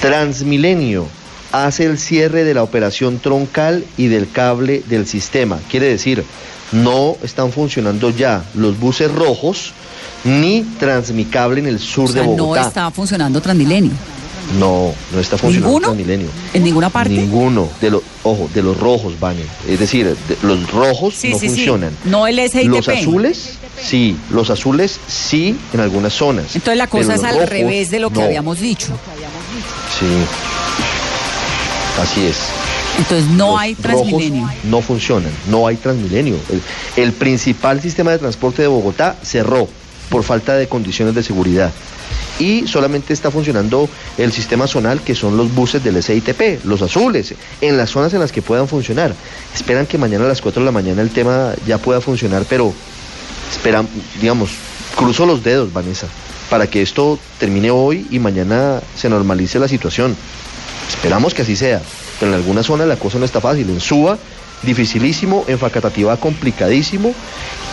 [0.01, 1.07] Transmilenio
[1.53, 5.59] hace el cierre de la operación troncal y del cable del sistema.
[5.71, 6.25] Quiere decir,
[6.73, 9.73] no están funcionando ya los buses rojos
[10.25, 12.61] ni Transmicable en el sur de Bogotá.
[12.61, 13.93] No está funcionando Transmilenio.
[14.55, 16.29] No, no está funcionando Transmilenio.
[16.55, 17.11] ¿En ninguna parte?
[17.11, 17.69] Ninguno.
[17.81, 19.43] De los, ojo, de los rojos, Vane.
[19.69, 21.97] Es decir, los rojos no funcionan.
[22.05, 22.69] No el SITP.
[22.69, 23.51] Los azules,
[23.83, 24.17] sí.
[24.31, 26.55] Los azules, sí, en algunas zonas.
[26.55, 28.93] Entonces la cosa es al revés de lo que habíamos dicho.
[29.99, 30.07] Sí.
[32.01, 32.37] Así es.
[32.99, 34.49] Entonces no hay Transmilenio.
[34.65, 36.37] No funcionan, no hay Transmilenio.
[36.97, 39.69] el principal sistema de transporte de Bogotá cerró
[40.09, 41.73] por falta de condiciones de seguridad
[42.39, 43.89] y solamente está funcionando
[44.19, 48.21] el sistema zonal que son los buses del SITP, los azules, en las zonas en
[48.21, 49.15] las que puedan funcionar.
[49.55, 52.73] Esperan que mañana a las 4 de la mañana el tema ya pueda funcionar, pero
[53.51, 53.89] esperan,
[54.21, 54.51] digamos,
[54.97, 56.09] cruzo los dedos, Vanessa,
[56.51, 60.17] para que esto termine hoy y mañana se normalice la situación.
[60.89, 61.83] Esperamos que así sea,
[62.21, 63.69] pero en algunas zonas la cosa no está fácil.
[63.71, 64.19] En Suba
[64.63, 67.15] dificilísimo, en Facatativá complicadísimo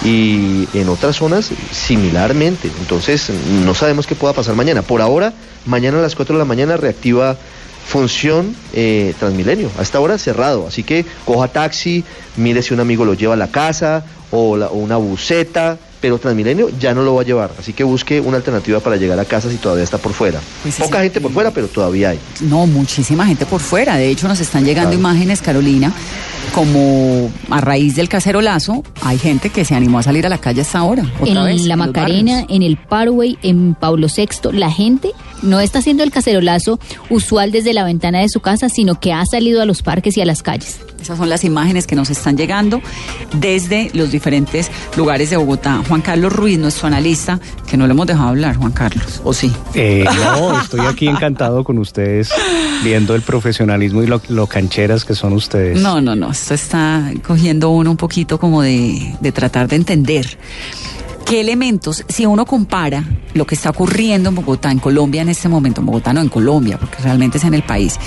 [0.04, 2.69] y en otras zonas similarmente.
[2.80, 3.32] Entonces
[3.63, 4.82] no sabemos qué pueda pasar mañana.
[4.82, 5.34] Por ahora,
[5.65, 7.38] mañana a las 4 de la mañana reactiva
[7.86, 9.69] función eh, Transmilenio.
[9.78, 10.67] A esta hora cerrado.
[10.67, 12.04] Así que coja taxi,
[12.38, 16.68] mire si un amigo lo lleva a la casa o, o una buceta pero Transmilenio
[16.78, 19.50] ya no lo va a llevar, así que busque una alternativa para llegar a casa
[19.50, 20.42] si todavía está por fuera.
[20.62, 22.20] Pues Poca gente por fuera, pero todavía hay.
[22.42, 23.96] No, muchísima gente por fuera.
[23.96, 25.94] De hecho, nos están llegando imágenes, Carolina,
[26.54, 30.60] como a raíz del cacerolazo, hay gente que se animó a salir a la calle
[30.60, 31.10] hasta ahora.
[31.24, 35.12] en la Macarena, en el Parway, en Pablo VI, la gente
[35.43, 36.79] no está haciendo el cacerolazo
[37.10, 40.21] usual desde la ventana de su casa, sino que ha salido a los parques y
[40.21, 40.79] a las calles.
[41.01, 42.82] Esas son las imágenes que nos están llegando
[43.34, 45.84] desde los diferentes lugares de Bogotá.
[45.88, 49.51] Juan Carlos Ruiz, nuestro analista, que no le hemos dejado hablar, Juan Carlos, ¿o sí?
[49.73, 52.29] Eh, no, estoy aquí encantado con ustedes,
[52.84, 55.82] viendo el profesionalismo y lo, cancheras que son ustedes.
[55.82, 60.38] No, no, no, esto está cogiendo uno un poquito como de, de tratar de entender.
[61.26, 65.50] ¿Qué elementos, si uno compara lo que está ocurriendo en Bogotá, en Colombia en este
[65.50, 67.98] momento, en Bogotá no en Colombia, porque realmente es en el país,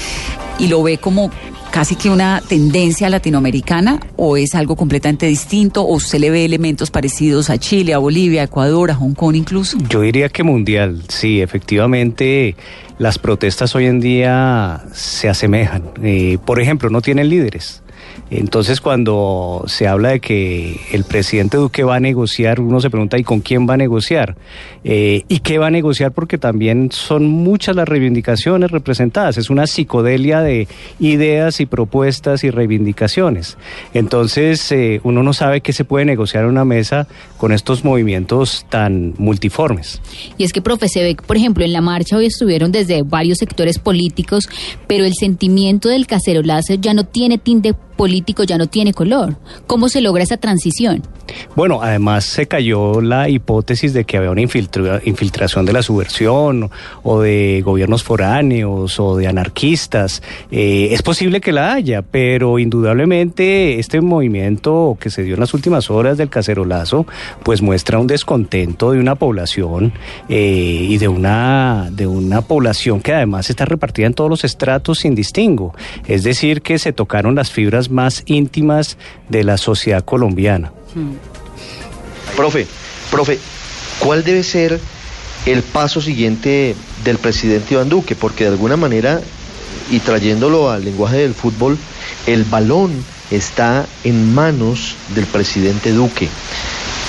[0.59, 1.31] y lo ve como
[1.71, 6.91] casi que una tendencia latinoamericana o es algo completamente distinto o usted le ve elementos
[6.91, 9.77] parecidos a Chile, a Bolivia, a Ecuador, a Hong Kong incluso?
[9.89, 12.57] Yo diría que mundial, sí, efectivamente
[12.99, 15.83] las protestas hoy en día se asemejan.
[16.03, 17.83] Eh, por ejemplo, no tienen líderes.
[18.31, 23.19] Entonces, cuando se habla de que el presidente Duque va a negociar, uno se pregunta,
[23.19, 24.37] ¿y con quién va a negociar?
[24.85, 26.13] Eh, ¿Y qué va a negociar?
[26.13, 29.39] Porque también son muchas las reivindicaciones representadas.
[29.39, 33.57] Es una psicodelia de ideas y propuestas y reivindicaciones.
[33.95, 38.67] Entonces, eh, uno no sabe qué se puede negociar en una mesa con estos movimientos
[38.69, 40.01] tan multiformes.
[40.37, 43.39] Y es que, profe, se ve, por ejemplo, en la marcha hoy estuvieron desde varios
[43.39, 44.49] sectores políticos,
[44.87, 49.37] pero el sentimiento del cacerolazo ya no tiene tinte político ya no tiene color.
[49.67, 51.03] ¿Cómo se logra esa transición?
[51.55, 56.71] Bueno, además se cayó la hipótesis de que había una infiltración de la subversión
[57.03, 60.23] o de gobiernos foráneos o de anarquistas.
[60.51, 65.55] Eh, es posible que la haya, pero indudablemente este movimiento que se dio en las
[65.55, 67.07] últimas horas del cacerolazo,
[67.43, 69.93] pues muestra un descontento de una población
[70.29, 74.99] eh, y de una, de una población que además está repartida en todos los estratos
[75.01, 75.75] sin distingo.
[76.07, 78.97] Es decir, que se tocaron las fibras más íntimas
[79.29, 80.73] de la sociedad colombiana.
[82.37, 82.67] Profe,
[83.11, 83.39] profe,
[83.99, 84.79] ¿Cuál debe ser
[85.47, 88.15] el paso siguiente del presidente Iván Duque?
[88.15, 89.21] Porque de alguna manera,
[89.91, 91.79] y trayéndolo al lenguaje del fútbol,
[92.27, 92.93] el balón
[93.31, 96.29] está en manos del presidente Duque.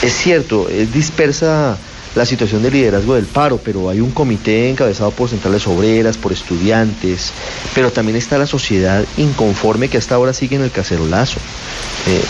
[0.01, 1.77] Es cierto, es dispersa
[2.17, 6.33] la situación de liderazgo del paro, pero hay un comité encabezado por centrales obreras, por
[6.33, 7.31] estudiantes,
[7.75, 11.39] pero también está la sociedad inconforme que hasta ahora sigue en el cacerolazo.
[12.07, 12.23] Eh,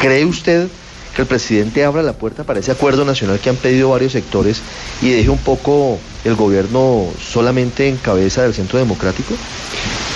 [0.00, 0.68] ¿Cree usted
[1.16, 4.60] que el presidente abra la puerta para ese acuerdo nacional que han pedido varios sectores
[5.02, 9.34] y deje un poco el gobierno solamente en cabeza del centro democrático?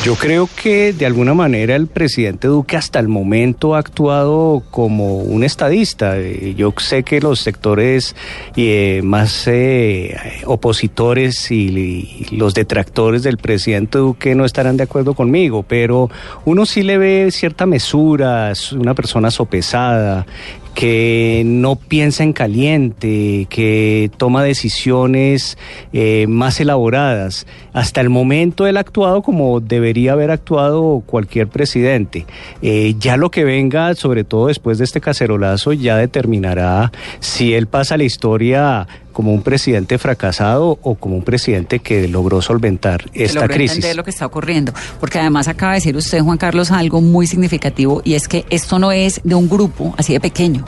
[0.05, 5.19] Yo creo que de alguna manera el presidente Duque hasta el momento ha actuado como
[5.19, 6.19] un estadista.
[6.19, 8.17] Eh, yo sé que los sectores
[8.57, 15.63] eh, más eh, opositores y, los detractores del presidente Duque no estarán de acuerdo conmigo,
[15.63, 16.11] pero
[16.45, 20.27] uno sí le ve cierta mesura, es una persona sopesada,
[20.75, 25.59] que no piensa en caliente, que toma decisiones
[25.93, 27.47] eh, más elaboradas.
[27.73, 32.27] Hasta el momento él ha actuado como debería haber actuado cualquier presidente.
[32.63, 37.67] Eh, ya lo que venga, sobre todo después de este cacerolazo, ya determinará si él
[37.67, 43.47] pasa la historia como un presidente fracasado o como un presidente que logró solventar esta
[43.49, 43.77] crisis.
[43.77, 47.27] Entender lo que está ocurriendo, porque además acaba de decir usted, Juan Carlos, algo muy
[47.27, 50.65] significativo y es que esto no es de un grupo así de pequeño.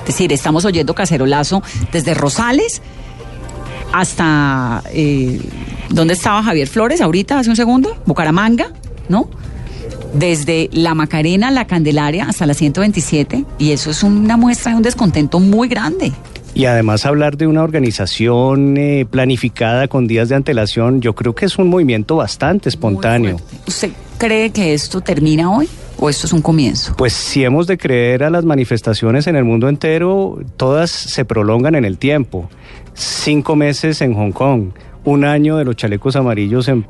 [0.00, 2.82] Es decir, estamos oyendo cacerolazo desde Rosales
[3.92, 5.40] hasta eh,
[5.90, 7.96] ¿dónde estaba Javier Flores ahorita hace un segundo?
[8.06, 8.70] Bucaramanga,
[9.08, 9.28] ¿no?
[10.18, 14.82] desde la Macarena, la Candelaria hasta la 127 y eso es una muestra de un
[14.82, 16.12] descontento muy grande.
[16.56, 21.44] Y además hablar de una organización eh, planificada con días de antelación, yo creo que
[21.44, 23.36] es un movimiento bastante espontáneo.
[23.68, 25.68] ¿Usted cree que esto termina hoy?
[25.98, 26.94] ¿O esto es un comienzo?
[26.96, 31.74] Pues si hemos de creer a las manifestaciones en el mundo entero, todas se prolongan
[31.74, 32.48] en el tiempo.
[32.94, 34.70] Cinco meses en Hong Kong,
[35.06, 36.84] un año de los chalecos amarillos en,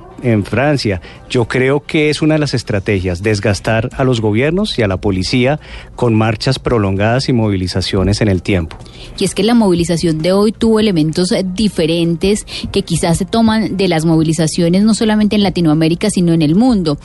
[0.45, 1.01] Francia.
[1.31, 4.97] Yo creo que es una de las estrategias, desgastar a los gobiernos y a la
[4.97, 5.61] policía
[5.95, 8.77] con marchas prolongadas y movilizaciones en el tiempo.
[9.19, 13.89] Y es que la movilización de hoy tuvo elementos diferentes que quizás se toman de
[13.89, 16.99] las movilizaciones no solamente en Latinoamérica, sino en el mundo.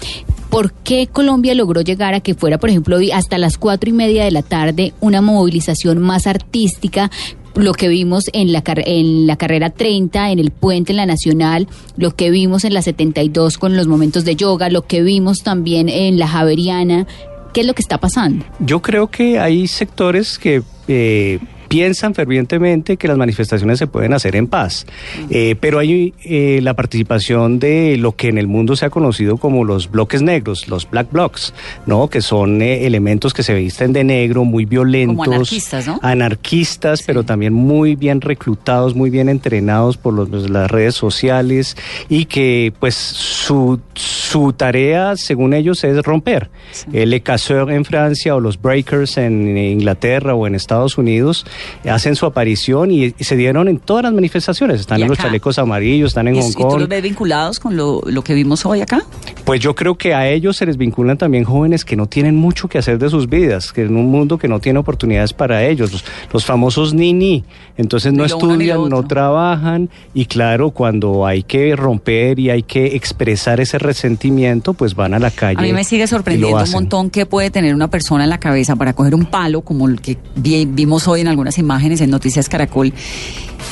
[0.49, 3.93] ¿Por qué Colombia logró llegar a que fuera, por ejemplo, hoy hasta las cuatro y
[3.93, 7.11] media de la tarde una movilización más artística,
[7.55, 11.67] lo que vimos en la, en la carrera 30, en el puente, en la Nacional,
[11.97, 15.89] lo que vimos en la 72 con los momentos de yoga, lo que vimos también
[15.89, 17.07] en la Javeriana.
[17.53, 18.45] ¿Qué es lo que está pasando?
[18.59, 20.63] Yo creo que hay sectores que...
[20.87, 21.39] Eh,
[21.71, 24.85] piensan fervientemente que las manifestaciones se pueden hacer en paz,
[25.29, 29.37] eh, pero hay eh, la participación de lo que en el mundo se ha conocido
[29.37, 31.53] como los bloques negros, los black blocs,
[31.85, 32.09] ¿no?
[32.09, 35.97] Que son eh, elementos que se visten de negro, muy violentos, como anarquistas, ¿no?
[36.01, 41.77] Anarquistas, pero también muy bien reclutados, muy bien entrenados por los, pues, las redes sociales
[42.09, 46.49] y que pues su, su tarea, según ellos, es romper.
[46.91, 51.45] El Ecasseur en Francia o los Breakers en Inglaterra o en Estados Unidos
[51.89, 54.81] hacen su aparición y, se dieron en todas las manifestaciones.
[54.81, 56.67] Están en los chalecos amarillos, están en Hong Kong.
[56.67, 59.01] ¿Y tú los ves vinculados con lo, que vimos hoy acá?
[59.45, 62.67] Pues yo creo que a ellos se les vinculan también jóvenes que no tienen mucho
[62.67, 66.03] que hacer de sus vidas, que en un mundo que no tiene oportunidades para ellos,
[66.31, 67.43] los, famosos ni
[67.77, 73.59] Entonces no estudian, no trabajan y claro, cuando hay que romper y hay que expresar
[73.59, 75.59] ese resentimiento, pues van a la calle.
[75.59, 78.75] A mí me sigue sorprendiendo un montón que puede tener una persona en la cabeza
[78.75, 82.93] para coger un palo como el que vimos hoy en algunas imágenes en Noticias Caracol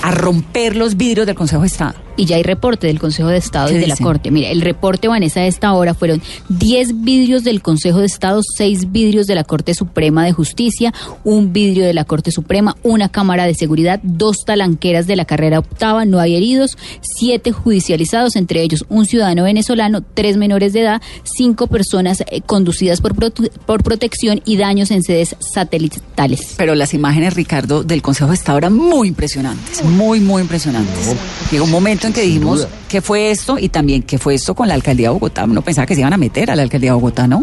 [0.03, 3.37] a romper los vidrios del Consejo de Estado y ya hay reporte del Consejo de
[3.37, 4.29] Estado y de la Corte.
[4.29, 8.91] Mira, el reporte, Vanessa, de esta hora fueron 10 vidrios del Consejo de Estado, 6
[8.91, 13.45] vidrios de la Corte Suprema de Justicia, un vidrio de la Corte Suprema, una cámara
[13.45, 18.83] de seguridad, dos talanqueras de la carrera octava, no hay heridos, siete judicializados, entre ellos
[18.89, 24.57] un ciudadano venezolano, tres menores de edad, cinco personas eh, conducidas por, por protección y
[24.57, 26.55] daños en sedes satelitales.
[26.57, 31.15] Pero las imágenes, Ricardo, del Consejo de Estado eran muy impresionantes, muy, muy impresionantes.
[31.49, 34.73] Llegó un momento que dijimos qué fue esto y también qué fue esto con la
[34.73, 35.45] alcaldía de Bogotá.
[35.45, 37.39] Uno pensaba que se iban a meter a la alcaldía de Bogotá, ¿no?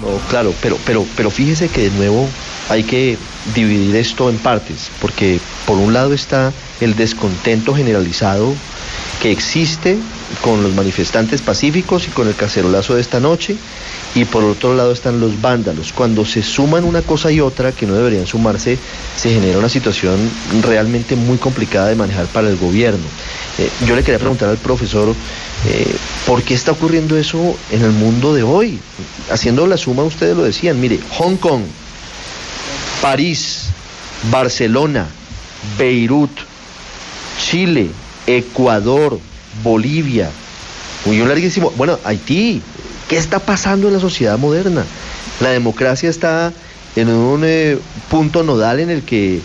[0.00, 2.28] No, claro, pero, pero, pero fíjese que de nuevo
[2.68, 3.16] hay que
[3.54, 8.54] dividir esto en partes, porque por un lado está el descontento generalizado
[9.22, 9.98] que existe
[10.42, 13.56] con los manifestantes pacíficos y con el cacerolazo de esta noche,
[14.14, 15.92] y por otro lado están los vándalos.
[15.92, 18.78] Cuando se suman una cosa y otra que no deberían sumarse,
[19.16, 20.30] se genera una situación
[20.62, 23.04] realmente muy complicada de manejar para el gobierno.
[23.58, 25.14] Eh, yo le quería preguntar al profesor,
[25.66, 25.96] eh,
[26.26, 28.78] ¿por qué está ocurriendo eso en el mundo de hoy?
[29.30, 31.62] Haciendo la suma, ustedes lo decían, mire, Hong Kong,
[33.00, 33.66] París,
[34.30, 35.08] Barcelona,
[35.76, 36.30] Beirut,
[37.38, 37.90] Chile,
[38.26, 39.18] Ecuador,
[39.62, 40.30] Bolivia,
[41.04, 41.70] muy larguísimo.
[41.76, 42.62] Bueno, Haití,
[43.08, 44.84] ¿qué está pasando en la sociedad moderna?
[45.40, 46.52] La democracia está
[46.96, 47.78] en un eh,
[48.10, 49.40] punto nodal en el que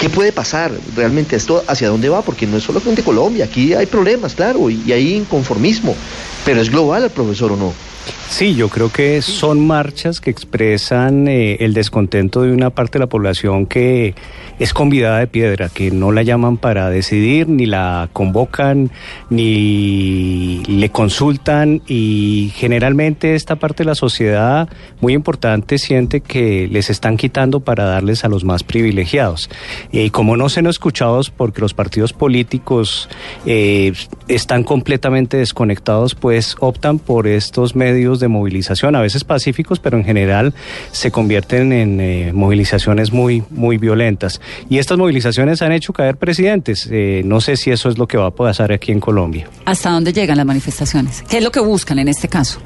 [0.00, 1.64] ¿Qué puede pasar realmente esto?
[1.66, 2.22] ¿Hacia dónde va?
[2.22, 5.96] Porque no es solamente Colombia, aquí hay problemas, claro, y, hay inconformismo,
[6.44, 7.74] pero es global el profesor o no.
[8.28, 13.00] Sí, yo creo que son marchas que expresan eh, el descontento de una parte de
[13.00, 14.14] la población que
[14.58, 18.90] es convidada de piedra, que no la llaman para decidir, ni la convocan,
[19.30, 24.68] ni le consultan y generalmente esta parte de la sociedad
[25.00, 29.48] muy importante siente que les están quitando para darles a los más privilegiados.
[29.90, 33.08] Y como no se han escuchados porque los partidos políticos
[33.46, 33.94] eh,
[34.28, 40.04] están completamente desconectados, pues optan por estos medios de movilización, a veces pacíficos, pero en
[40.04, 40.54] general
[40.92, 44.40] se convierten en eh, movilizaciones muy, muy violentas.
[44.68, 46.88] Y estas movilizaciones han hecho caer presidentes.
[46.90, 49.48] Eh, no sé si eso es lo que va a pasar aquí en Colombia.
[49.64, 51.22] ¿Hasta dónde llegan las manifestaciones?
[51.28, 52.60] ¿Qué es lo que buscan en este caso?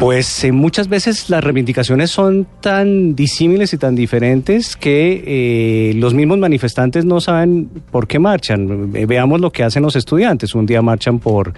[0.00, 6.14] Pues eh, muchas veces las reivindicaciones son tan disímiles y tan diferentes que eh, los
[6.14, 8.92] mismos manifestantes no saben por qué marchan.
[8.94, 10.54] Eh, veamos lo que hacen los estudiantes.
[10.54, 11.52] Un día marchan por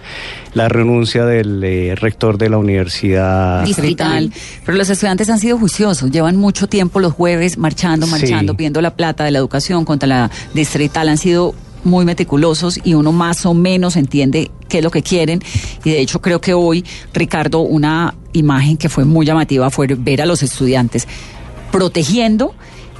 [0.55, 4.29] la renuncia del rector de la universidad distrital.
[4.65, 6.11] Pero los estudiantes han sido juiciosos.
[6.11, 10.31] Llevan mucho tiempo los jueves marchando, marchando, pidiendo la plata de la educación contra la
[10.53, 11.07] distrital.
[11.07, 15.41] Han sido muy meticulosos y uno más o menos entiende qué es lo que quieren.
[15.83, 20.21] Y de hecho creo que hoy, Ricardo, una imagen que fue muy llamativa fue ver
[20.21, 21.07] a los estudiantes
[21.71, 22.53] protegiendo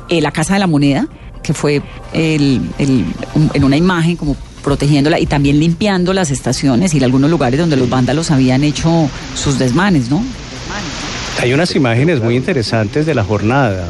[0.09, 1.07] eh, la Casa de la Moneda,
[1.41, 1.81] que fue
[2.13, 7.75] el, en una imagen como protegiéndola y también limpiando las estaciones y algunos lugares donde
[7.75, 10.23] los vándalos habían hecho sus desmanes, ¿no?
[11.41, 13.87] Hay unas imágenes muy interesantes de la jornada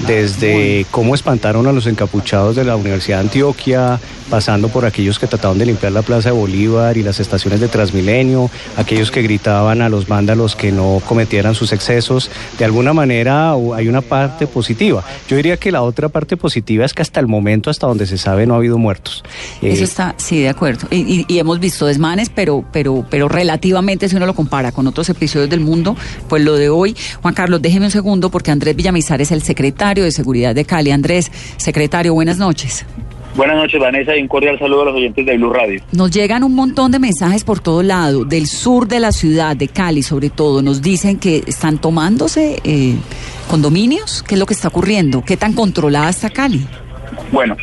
[0.00, 5.26] desde cómo espantaron a los encapuchados de la Universidad de Antioquia, pasando por aquellos que
[5.26, 9.80] trataban de limpiar la Plaza de Bolívar y las estaciones de Transmilenio, aquellos que gritaban
[9.80, 12.30] a los vándalos que no cometieran sus excesos.
[12.58, 15.02] De alguna manera hay una parte positiva.
[15.28, 18.18] Yo diría que la otra parte positiva es que hasta el momento, hasta donde se
[18.18, 19.24] sabe, no ha habido muertos.
[19.62, 20.88] Eso eh, está, sí, de acuerdo.
[20.90, 25.08] Y, y, hemos visto desmanes, pero, pero, pero relativamente, si uno lo compara con otros
[25.08, 25.96] episodios del mundo,
[26.28, 26.96] pues lo de hoy.
[27.22, 30.90] Juan Carlos, déjeme un segundo porque Andrés Villamizar es el secretario de Seguridad de Cali.
[30.90, 32.84] Andrés, secretario, buenas noches.
[33.36, 35.80] Buenas noches, Vanessa, y un cordial saludo a los oyentes de Blue Radio.
[35.92, 39.68] Nos llegan un montón de mensajes por todo lado, del sur de la ciudad, de
[39.68, 40.62] Cali sobre todo.
[40.62, 42.94] Nos dicen que están tomándose eh,
[43.48, 44.24] condominios.
[44.26, 45.22] ¿Qué es lo que está ocurriendo?
[45.22, 46.66] ¿Qué tan controlada está Cali?
[47.30, 47.56] Bueno,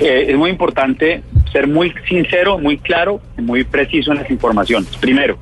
[0.00, 4.96] eh, es muy importante ser muy sincero, muy claro y muy preciso en las informaciones.
[4.98, 5.38] Primero,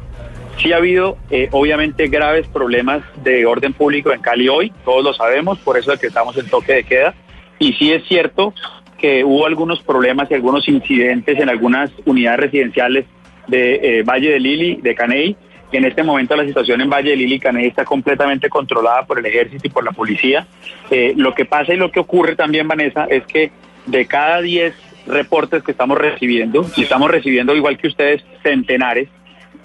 [0.59, 5.15] sí ha habido eh, obviamente graves problemas de orden público en Cali hoy, todos lo
[5.15, 7.15] sabemos, por eso es que estamos en toque de queda.
[7.59, 8.53] Y sí es cierto
[8.99, 13.07] que hubo algunos problemas y algunos incidentes en algunas unidades residenciales
[13.49, 15.37] de eh, Valle de Lili, de Caney.
[15.73, 19.19] En este momento la situación en Valle de Lili y Caney está completamente controlada por
[19.19, 20.47] el ejército y por la policía.
[20.91, 23.51] Eh, lo que pasa y lo que ocurre también, Vanessa, es que
[23.87, 24.75] de cada 10
[25.07, 29.09] reportes que estamos recibiendo, y estamos recibiendo igual que ustedes centenares,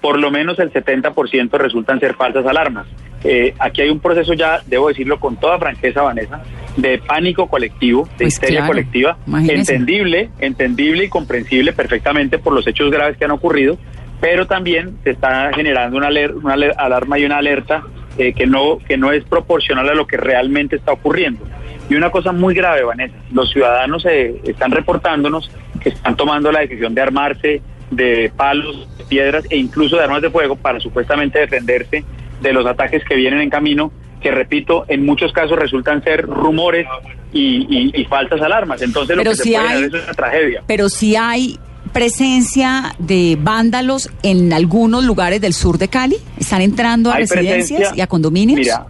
[0.01, 2.88] por lo menos el 70% resultan ser falsas alarmas.
[3.23, 6.41] Eh, aquí hay un proceso ya, debo decirlo con toda franqueza, Vanessa,
[6.77, 12.89] de pánico colectivo, de pues histeria colectiva, entendible, entendible y comprensible perfectamente por los hechos
[12.89, 13.77] graves que han ocurrido,
[14.21, 17.83] pero también se está generando una, una alarma y una alerta
[18.17, 21.45] eh, que, no, que no es proporcional a lo que realmente está ocurriendo.
[21.89, 26.59] Y una cosa muy grave, Vanessa, los ciudadanos eh, están reportándonos que están tomando la
[26.59, 32.04] decisión de armarse de palos, piedras e incluso de armas de fuego para supuestamente defenderse
[32.41, 36.88] de los ataques que vienen en camino, que repito, en muchos casos resultan ser rumores
[37.34, 38.82] y, faltas alarmas.
[38.82, 40.63] Entonces lo que se puede es una tragedia.
[40.67, 41.58] Pero si hay
[41.93, 48.02] presencia de vándalos en algunos lugares del sur de Cali, están entrando a residencias y
[48.02, 48.60] a condominios.
[48.60, 48.86] Mira,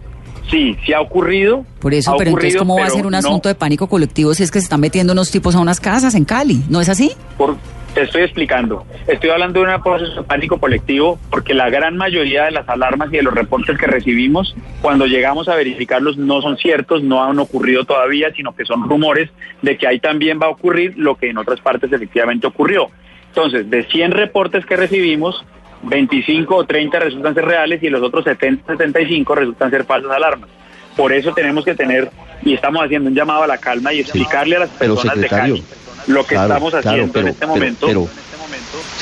[0.50, 1.64] Sí, sí ha ocurrido.
[1.78, 4.50] Por eso, pero entonces, ¿cómo va a ser un asunto de pánico colectivo si es
[4.50, 6.60] que se están metiendo unos tipos a unas casas en Cali?
[6.68, 7.12] ¿No es así?
[7.38, 7.56] Por,
[7.94, 8.86] te estoy explicando.
[9.06, 13.12] Estoy hablando de un proceso de pánico colectivo porque la gran mayoría de las alarmas
[13.12, 17.38] y de los reportes que recibimos, cuando llegamos a verificarlos, no son ciertos, no han
[17.38, 19.30] ocurrido todavía, sino que son rumores
[19.62, 22.88] de que ahí también va a ocurrir lo que en otras partes efectivamente ocurrió.
[23.28, 25.44] Entonces, de 100 reportes que recibimos,
[25.82, 30.50] 25 o 30 resultan ser reales y los otros 70, 75 resultan ser falsas alarmas.
[30.96, 32.10] Por eso tenemos que tener,
[32.42, 35.64] y estamos haciendo un llamado a la calma y explicarle a las personas de Cali
[36.06, 37.86] lo que estamos haciendo en este momento.
[37.86, 38.08] Pero,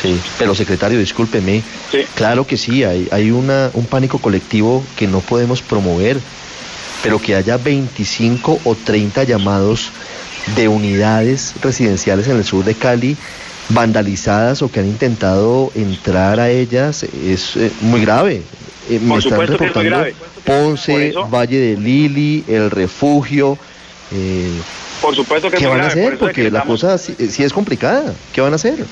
[0.01, 1.63] sí, pero secretario, discúlpeme.
[2.15, 6.19] Claro que sí, hay, hay una, un pánico colectivo que no podemos promover,
[7.03, 9.91] pero que haya 25 o 30 llamados
[10.57, 13.17] de unidades residenciales en el sur de Cali
[13.69, 18.43] vandalizadas o que han intentado entrar a ellas es eh, muy grave.
[18.89, 20.07] Eh, me están reportando
[20.45, 23.59] Ponce, Valle de Lili, El Refugio.
[24.13, 24.51] Eh,
[25.01, 26.19] por supuesto que ¿Qué van a hacer?
[26.19, 28.15] Porque la cosa sí, es complicada.
[28.33, 28.85] ¿Qué van a hacer?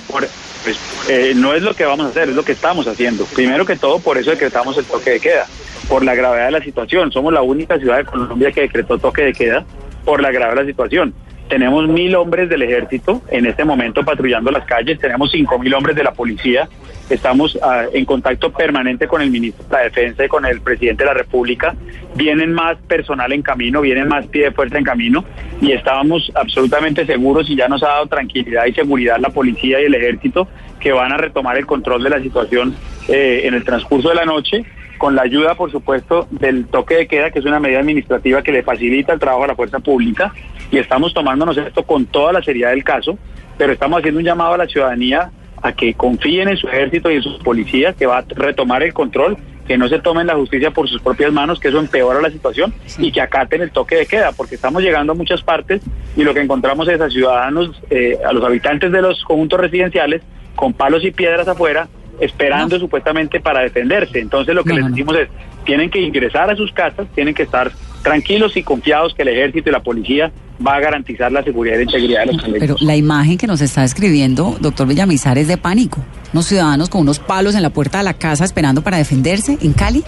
[0.63, 3.25] pues, no es lo que vamos a hacer, es lo que estamos haciendo.
[3.27, 5.47] Primero que todo, por eso decretamos el toque de queda,
[5.89, 7.13] por la gravedad de la situación.
[7.13, 9.65] Somos la única ciudad de Colombia que decretó toque de queda
[10.05, 11.15] por la gravedad de la situación.
[11.49, 15.95] Tenemos mil hombres del ejército en este momento patrullando las calles, tenemos cinco mil hombres
[15.95, 16.69] de la policía,
[17.09, 21.05] estamos ah, en contacto permanente con el ministro de la Defensa y con el presidente
[21.05, 21.77] de la República,
[22.17, 25.25] vienen más personal en camino, vienen más pie de fuerza en camino
[25.61, 29.85] y estábamos absolutamente seguros y ya nos ha dado tranquilidad y seguridad la policía y
[29.85, 30.49] el ejército
[30.81, 32.75] que van a retomar el control de la situación
[33.09, 34.65] eh, en el transcurso de la noche
[34.99, 38.53] con la ayuda, por supuesto, del toque de queda, que es una medida administrativa que
[38.53, 40.33] le facilita el trabajo a la fuerza pública,
[40.71, 43.19] y estamos tomándonos esto con toda la seriedad del caso,
[43.59, 45.31] pero estamos haciendo un llamado a la ciudadanía
[45.63, 48.93] a que confíen en su ejército y en sus policías, que va a retomar el
[48.93, 49.37] control,
[49.67, 52.73] que no se tomen la justicia por sus propias manos, que eso empeora la situación,
[52.99, 55.83] y que acaten el toque de queda, porque estamos llegando a muchas partes
[56.17, 60.23] y lo que encontramos es a ciudadanos, eh, a los habitantes de los conjuntos residenciales,
[60.55, 61.89] con palos y piedras afuera,
[62.21, 64.21] esperando supuestamente para defenderse.
[64.21, 65.29] Entonces lo que les decimos es,
[65.65, 69.69] tienen que ingresar a sus casas, tienen que estar tranquilos y confiados que el ejército
[69.69, 70.31] y la policía
[70.65, 73.61] va a garantizar la seguridad y la integridad de los Pero la imagen que nos
[73.61, 76.01] está describiendo, doctor Villamizar, es de pánico.
[76.33, 79.73] Unos ciudadanos con unos palos en la puerta de la casa esperando para defenderse en
[79.73, 80.05] Cali.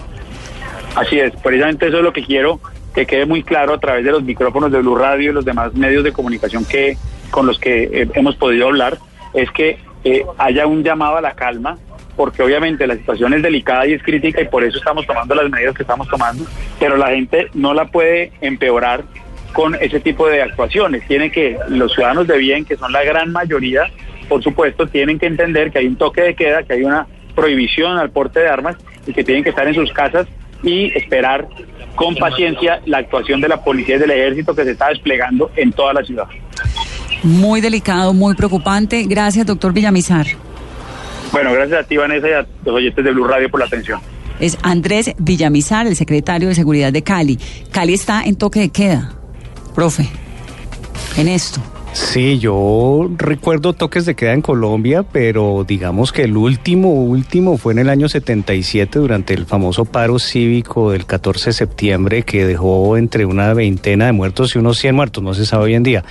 [0.95, 2.59] Así es, precisamente eso es lo que quiero
[2.93, 5.73] que quede muy claro a través de los micrófonos de Blue Radio y los demás
[5.73, 6.97] medios de comunicación que
[7.29, 8.97] con los que eh, hemos podido hablar,
[9.33, 11.77] es que eh, haya un llamado a la calma,
[12.19, 15.49] porque obviamente la situación es delicada y es crítica y por eso estamos tomando las
[15.49, 16.43] medidas que estamos tomando,
[16.77, 19.05] pero la gente no la puede empeorar
[19.53, 21.07] con ese tipo de actuaciones.
[21.07, 23.83] Tiene que, los ciudadanos de bien, que son la gran mayoría,
[24.27, 27.97] por supuesto, tienen que entender que hay un toque de queda, que hay una prohibición
[27.97, 28.75] al porte de armas
[29.07, 30.27] y que tienen que estar en sus casas
[30.61, 31.47] y esperar
[31.95, 35.71] con paciencia la actuación de la policía y del ejército que se está desplegando en
[35.71, 36.27] toda la ciudad.
[37.23, 39.05] Muy delicado, muy preocupante.
[39.07, 40.25] Gracias, doctor Villamizar.
[41.31, 43.99] Bueno, gracias a ti, Vanessa, y a los oyentes de Blue Radio por la atención.
[44.39, 47.37] Es Andrés Villamizar, el secretario de Seguridad de Cali.
[47.71, 49.13] Cali está en toque de queda,
[49.75, 50.07] profe,
[51.17, 51.61] en esto.
[51.91, 57.73] Sí, yo recuerdo toques de queda en Colombia, pero digamos que el último, último fue
[57.73, 62.95] en el año 77 durante el famoso paro cívico del 14 de septiembre que dejó
[62.95, 66.03] entre una veintena de muertos y unos 100 muertos, no se sabe hoy en día.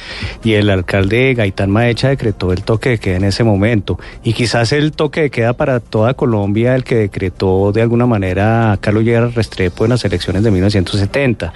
[0.43, 3.99] Y el alcalde Gaitán Maecha decretó el toque de queda en ese momento.
[4.24, 8.76] Y quizás el toque de queda para toda Colombia, el que decretó de alguna manera
[8.81, 11.53] Carlos Llera Restrepo en las elecciones de 1970.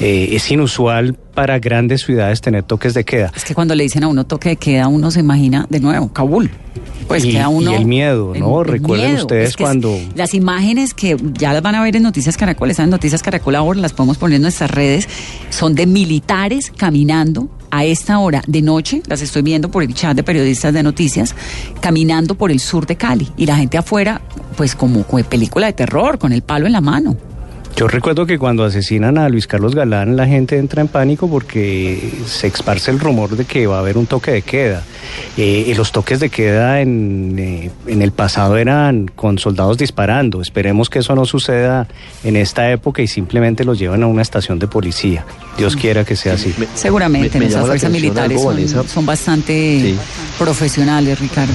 [0.00, 3.30] Eh, es inusual para grandes ciudades tener toques de queda.
[3.36, 6.08] Es que cuando le dicen a uno toque de queda, uno se imagina de nuevo
[6.08, 6.50] Kabul.
[7.06, 7.72] Pues y, queda uno.
[7.72, 8.64] Y el miedo, ¿no?
[8.64, 9.96] Recuerden ustedes cuando.
[10.14, 13.54] Las imágenes que ya las van a ver en Noticias Caracol, están en Noticias Caracol
[13.54, 15.08] ahora, las podemos poner en nuestras redes,
[15.50, 20.16] son de militares caminando a esta hora de noche, las estoy viendo por el chat
[20.16, 21.34] de periodistas de noticias,
[21.80, 24.22] caminando por el sur de Cali y la gente afuera,
[24.56, 27.16] pues como, como película de terror, con el palo en la mano.
[27.76, 32.10] Yo recuerdo que cuando asesinan a Luis Carlos Galán la gente entra en pánico porque
[32.24, 34.82] se esparce el rumor de que va a haber un toque de queda.
[35.36, 40.40] Eh, los toques de queda en, eh, en, el pasado eran con soldados disparando.
[40.40, 41.86] Esperemos que eso no suceda
[42.24, 45.26] en esta época y simplemente los llevan a una estación de policía.
[45.58, 46.54] Dios quiera que sea así.
[46.74, 48.40] Seguramente, nuestras fuerzas militares
[48.86, 49.94] son, bastante
[50.38, 51.52] profesionales, Ricardo.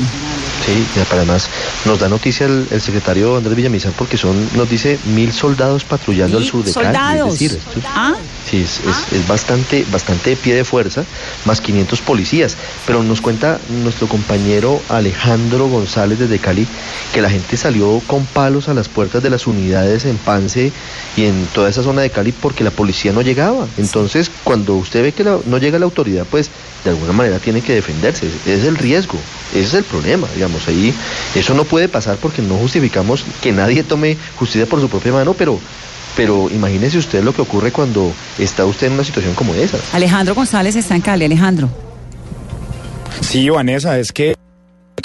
[0.66, 1.50] Sí, además
[1.86, 6.46] nos da noticia el, secretario Andrés Villamizar porque son, nos dice mil soldados patrullando al
[6.46, 7.34] sur de soldados?
[7.34, 7.46] Cali.
[7.46, 8.14] Es decir, ¿Ah?
[8.52, 8.82] Sí, es,
[9.14, 11.06] es, bastante, bastante de pie de fuerza,
[11.46, 12.58] más 500 policías.
[12.86, 16.68] Pero nos cuenta nuestro compañero Alejandro González desde Cali
[17.14, 20.74] que la gente salió con palos a las puertas de las unidades en Pance
[21.16, 23.68] y en toda esa zona de Cali porque la policía no llegaba.
[23.78, 26.50] Entonces, cuando usted ve que no llega la autoridad, pues
[26.84, 28.28] de alguna manera tiene que defenderse.
[28.46, 29.18] Es el riesgo,
[29.54, 30.68] ese es el problema, digamos.
[30.68, 30.94] Ahí
[31.36, 35.34] eso no puede pasar porque no justificamos que nadie tome justicia por su propia mano,
[35.36, 35.58] pero
[36.16, 39.78] pero imagínese usted lo que ocurre cuando está usted en una situación como esa.
[39.94, 41.26] Alejandro González está en Cali.
[41.26, 41.70] Alejandro.
[43.22, 44.36] Sí, Vanessa, es que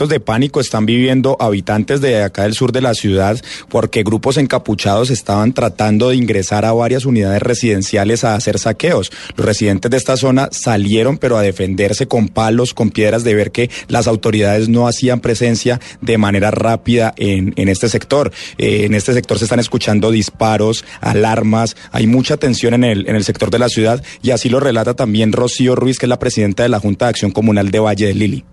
[0.04, 3.40] de pánico están viviendo habitantes de acá del sur de la ciudad
[3.70, 9.10] porque grupos encapuchados estaban tratando de ingresar a varias unidades residenciales a hacer saqueos.
[9.36, 13.52] Los residentes de esta zona salieron pero a defenderse con palos, con piedras de ver
[13.52, 18.32] que las autoridades no hacían presencia de manera rápida en, en este sector.
[18.58, 23.16] Eh, en este sector se están escuchando disparos, alarmas, hay mucha tensión en el, en
[23.16, 26.18] el sector de la ciudad y así lo relata también Rocío Ruiz, que es la
[26.18, 28.44] presidenta de la Junta de Acción Comunal de Valle de Lili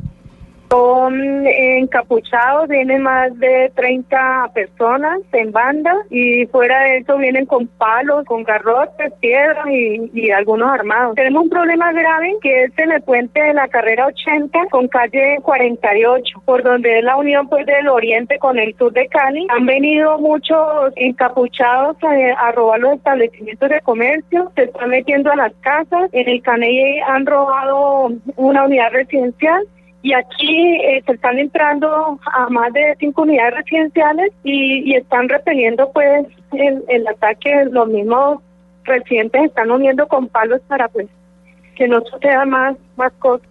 [0.74, 7.67] Son encapuchados, vienen más de 30 personas en banda y fuera de eso vienen con
[7.67, 11.13] palos, con garrotes, piedras y, algunos armados.
[11.13, 15.38] Tenemos un problema grave que es en el puente de la carrera 80 con calle
[15.43, 19.45] 48, por donde es la unión pues del oriente con el sur de Cali.
[19.49, 25.53] Han venido muchos encapuchados a robar los establecimientos de comercio, se están metiendo a las
[25.61, 26.09] casas.
[26.13, 29.67] En el Caney han robado una unidad residencial
[30.04, 35.30] y aquí eh, se están entrando a más de cinco unidades residenciales y, y están
[35.30, 37.66] repeliendo pues el, el ataque.
[37.72, 38.39] Los mismos
[38.84, 41.08] residentes están uniendo con palos para pues
[41.76, 43.47] que no suceda más, más cosas.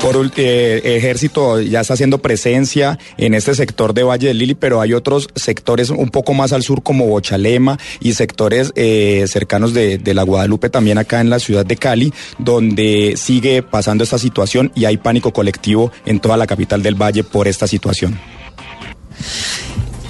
[0.00, 4.80] Por eh, ejército ya está haciendo presencia en este sector de Valle del Lili, pero
[4.80, 9.98] hay otros sectores un poco más al sur como Bochalema y sectores eh, cercanos de,
[9.98, 14.72] de, la Guadalupe también acá en la ciudad de Cali, donde sigue pasando esta situación
[14.74, 18.18] y hay pánico colectivo en toda la capital del Valle por esta situación.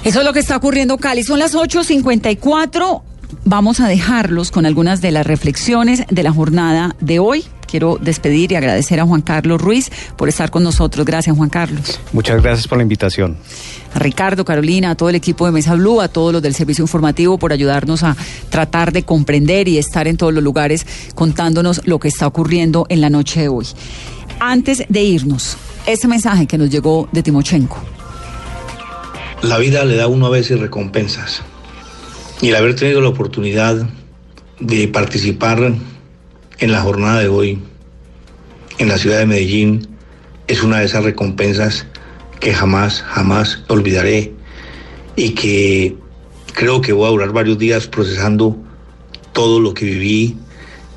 [0.05, 1.23] Eso es lo que está ocurriendo Cali.
[1.23, 3.01] Son las 8.54.
[3.43, 8.51] Vamos a dejarlos con algunas de las reflexiones de la jornada de hoy quiero despedir
[8.51, 11.05] y agradecer a Juan Carlos Ruiz por estar con nosotros.
[11.05, 12.01] Gracias, Juan Carlos.
[12.11, 13.37] Muchas gracias por la invitación.
[13.93, 16.83] A Ricardo, Carolina, a todo el equipo de Mesa Blue, a todos los del servicio
[16.83, 18.17] informativo por ayudarnos a
[18.49, 22.99] tratar de comprender y estar en todos los lugares contándonos lo que está ocurriendo en
[22.99, 23.65] la noche de hoy.
[24.41, 25.55] Antes de irnos,
[25.85, 27.77] ese mensaje que nos llegó de Timochenko.
[29.43, 31.41] La vida le da a uno a veces recompensas.
[32.41, 33.87] Y el haber tenido la oportunidad
[34.59, 35.73] de participar
[36.61, 37.59] en la jornada de hoy
[38.77, 39.87] en la ciudad de Medellín
[40.47, 41.87] es una de esas recompensas
[42.39, 44.31] que jamás, jamás olvidaré
[45.15, 45.97] y que
[46.53, 48.57] creo que voy a durar varios días procesando
[49.33, 50.37] todo lo que viví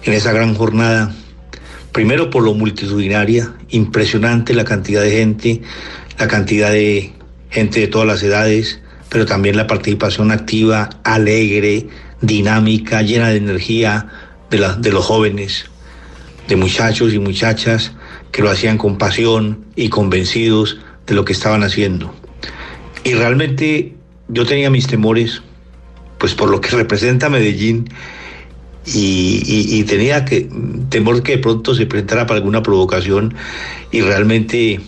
[0.03, 1.15] en esa gran jornada.
[1.93, 5.63] Primero por lo multitudinaria, impresionante la cantidad de gente,
[6.19, 7.13] la cantidad de
[7.51, 11.89] gente de todas las edades, pero también la participación activa, alegre,
[12.21, 14.09] dinámica, llena de energía,
[14.59, 15.67] de, los jóvenes,
[16.49, 17.93] de muchachos y muchachas
[18.33, 22.15] que lo hacían con pasión y convencidos de lo que estaban haciendo.
[23.05, 23.95] Y realmente
[24.29, 25.43] yo tenía mis temores,
[26.19, 27.89] pues por lo que representa Medellín,
[28.87, 30.47] y, y, y, tenía que
[30.91, 33.35] temor que de pronto se presentara para alguna provocación
[33.91, 34.79] y realmente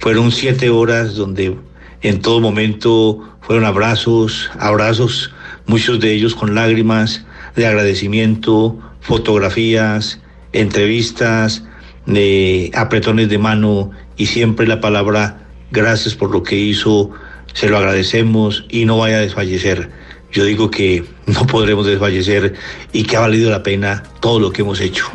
[0.00, 1.56] fueron siete horas donde
[2.00, 5.32] en todo momento fueron abrazos, abrazos,
[5.66, 7.24] muchos de ellos con lágrimas,
[7.56, 10.20] de agradecimiento, fotografías,
[10.52, 11.64] entrevistas,
[12.06, 17.10] de apretones de mano y siempre la palabra gracias por lo que hizo,
[17.54, 19.90] se lo agradecemos y no vaya a desfallecer.
[20.32, 22.54] Yo digo que no podremos desfallecer
[22.92, 25.06] y que ha valido la pena todo lo que hemos hecho.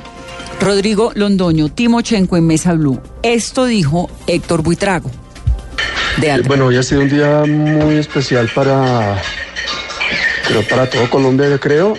[0.59, 2.99] Rodrigo Londoño, Timochenko en Mesa Blue.
[3.21, 5.11] Esto dijo Héctor Buitrago.
[6.17, 9.21] De bueno, hoy ha sido un día muy especial para,
[10.47, 11.93] pero para todo Colombia, yo creo.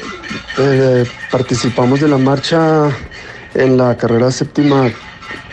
[0.61, 2.91] Eh, participamos de la marcha
[3.55, 4.91] en la carrera séptima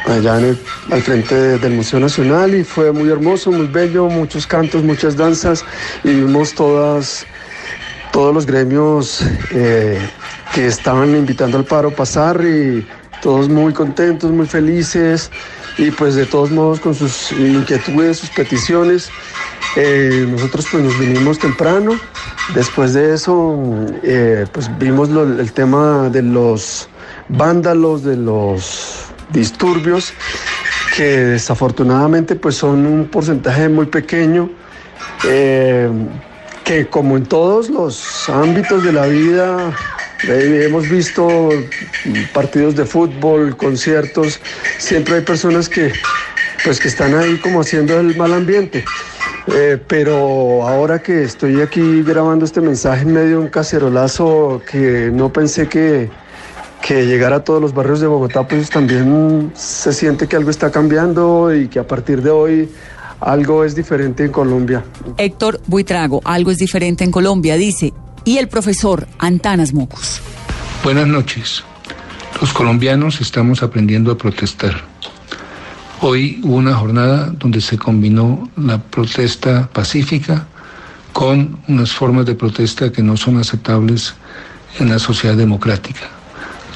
[0.07, 5.15] allá al frente del Museo Nacional y fue muy hermoso, muy bello, muchos cantos, muchas
[5.15, 5.63] danzas
[6.03, 7.27] y vimos todas,
[8.11, 9.99] todos los gremios eh,
[10.55, 12.87] que estaban invitando al paro pasar y
[13.21, 15.29] todos muy contentos, muy felices
[15.77, 19.11] y pues de todos modos con sus inquietudes, sus peticiones.
[19.75, 21.99] Eh, nosotros pues nos vinimos temprano,
[22.53, 23.59] después de eso
[24.03, 26.87] eh, pues vimos el tema de los
[27.27, 30.13] vándalos, de los disturbios,
[30.95, 34.49] que desafortunadamente pues son un porcentaje muy pequeño,
[35.25, 35.89] eh,
[36.63, 39.73] que como en todos los ámbitos de la vida
[40.27, 41.49] Hemos visto
[42.33, 44.39] partidos de fútbol, conciertos,
[44.79, 45.91] siempre hay personas que,
[46.63, 48.85] pues, que están ahí como haciendo el mal ambiente.
[49.47, 55.11] Eh, pero ahora que estoy aquí grabando este mensaje en medio de un cacerolazo que
[55.13, 56.09] no pensé que,
[56.81, 60.71] que llegara a todos los barrios de Bogotá, pues también se siente que algo está
[60.71, 62.69] cambiando y que a partir de hoy
[63.19, 64.83] algo es diferente en Colombia.
[65.17, 67.93] Héctor Buitrago, algo es diferente en Colombia, dice,
[68.23, 70.21] y el profesor Antanas Mocus.
[70.83, 71.63] Buenas noches.
[72.41, 74.94] Los colombianos estamos aprendiendo a protestar.
[76.01, 80.45] Hoy hubo una jornada donde se combinó la protesta pacífica
[81.13, 84.13] con unas formas de protesta que no son aceptables
[84.79, 86.01] en la sociedad democrática.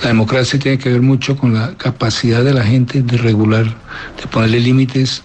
[0.02, 4.28] La democracia tiene que ver mucho con la capacidad de la gente de regular, de
[4.32, 5.22] ponerle límites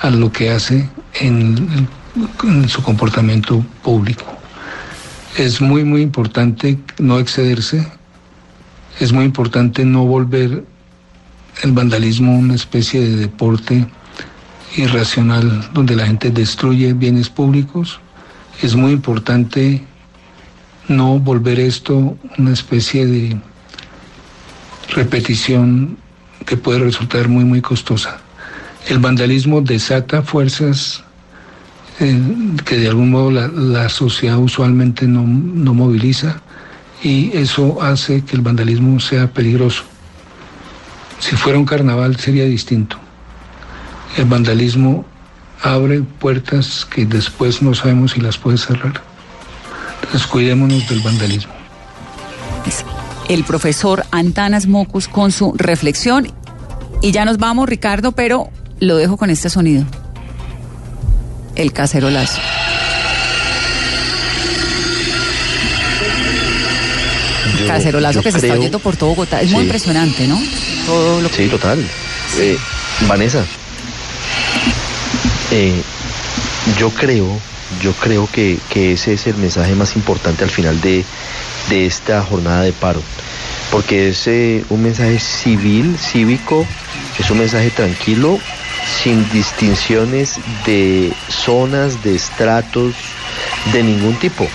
[0.00, 1.88] a lo que hace en,
[2.66, 4.24] su comportamiento público.
[5.36, 7.86] Es muy, muy importante no excederse,
[8.98, 10.64] es muy importante no volver
[11.62, 13.86] el vandalismo una especie de deporte
[14.76, 18.00] irracional donde la gente destruye bienes públicos.
[18.62, 19.82] Es muy importante
[20.88, 23.36] no volver esto una especie de
[24.90, 25.98] repetición
[26.46, 28.20] que puede resultar muy, muy costosa.
[28.88, 31.04] El vandalismo desata fuerzas
[32.00, 32.20] eh,
[32.64, 36.40] que de algún modo la, sociedad usualmente no, no moviliza
[37.02, 39.84] y eso hace que el vandalismo sea peligroso.
[41.20, 42.96] Si fuera un carnaval sería distinto.
[44.16, 45.04] El vandalismo
[45.62, 49.02] abre puertas que después no sabemos si las puede cerrar.
[50.02, 51.52] Entonces cuidémonos del vandalismo.
[53.28, 56.32] El profesor Antanas Mocus con su reflexión.
[57.02, 58.48] Y ya nos vamos, Ricardo, pero
[58.80, 59.84] lo dejo con este sonido.
[61.54, 62.40] El cacerolazo.
[67.68, 69.40] Cacerolazo que se está oyendo por todo Bogotá.
[69.40, 70.40] Es muy impresionante, ¿no?
[70.86, 71.84] Todo lo Sí, total.
[72.38, 72.56] Eh,
[73.06, 73.44] Vanessa,
[75.50, 75.80] eh,
[76.78, 77.26] yo creo,
[77.80, 81.04] yo creo que, ese es el mensaje más importante al final de,
[81.70, 83.02] esta jornada de paro,
[83.70, 86.66] porque es eh, un mensaje civil, cívico,
[87.18, 88.38] es un mensaje tranquilo,
[89.02, 92.94] sin distinciones de zonas, de estratos,
[93.72, 94.48] de ningún tipo.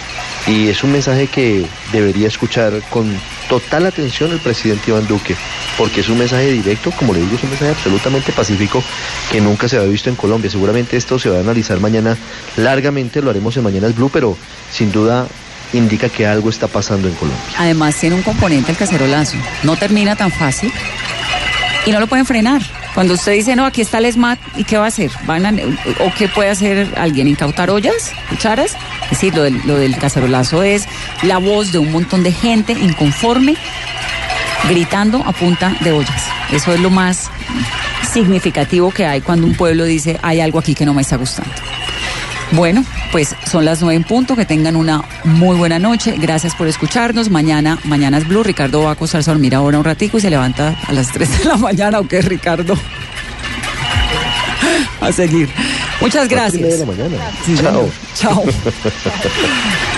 [0.45, 3.09] Y es un mensaje que debería escuchar con
[3.47, 5.35] total atención el presidente Iván Duque,
[5.77, 8.83] porque es un mensaje directo, como le digo, es un mensaje absolutamente pacífico
[9.31, 10.51] que nunca se había visto en Colombia.
[10.51, 12.17] Seguramente esto se va a analizar mañana
[12.57, 14.37] largamente, lo haremos en Mañanas Blue, pero
[14.71, 15.27] sin duda
[15.71, 17.43] indica que algo está pasando en Colombia.
[17.57, 20.71] Además tiene un componente el cacerolazo, no termina tan fácil
[21.85, 22.61] y no lo pueden frenar.
[22.93, 25.09] Cuando usted dice, no, aquí está el SMAT, ¿y qué va a hacer?
[25.25, 25.45] ¿Van
[25.99, 27.27] ¿O qué puede hacer alguien?
[27.27, 28.11] ¿Incautar ollas?
[28.29, 28.77] ¿Cucharas?
[29.05, 30.87] Es decir, lo del, lo cacerolazo es
[31.21, 33.55] la voz de un montón de gente inconforme
[34.69, 36.23] gritando a punta de ollas.
[36.51, 37.29] Eso es lo más
[38.11, 41.51] significativo que hay cuando un pueblo dice, hay algo aquí que no me está gustando.
[42.51, 44.35] Bueno, pues son las nueve en punto.
[44.35, 46.15] Que tengan una muy buena noche.
[46.19, 47.29] Gracias por escucharnos.
[47.29, 48.43] Mañana, mañana es Blue.
[48.43, 51.39] Ricardo va a acostarse a dormir ahora un ratico y se levanta a las 3
[51.39, 51.99] de la mañana.
[51.99, 52.75] ¿O qué, Ricardo?
[55.01, 55.49] a seguir.
[56.01, 56.61] Muchas gracias.
[56.61, 57.31] De la mañana.
[57.55, 57.89] Chao.
[58.15, 58.43] Chao.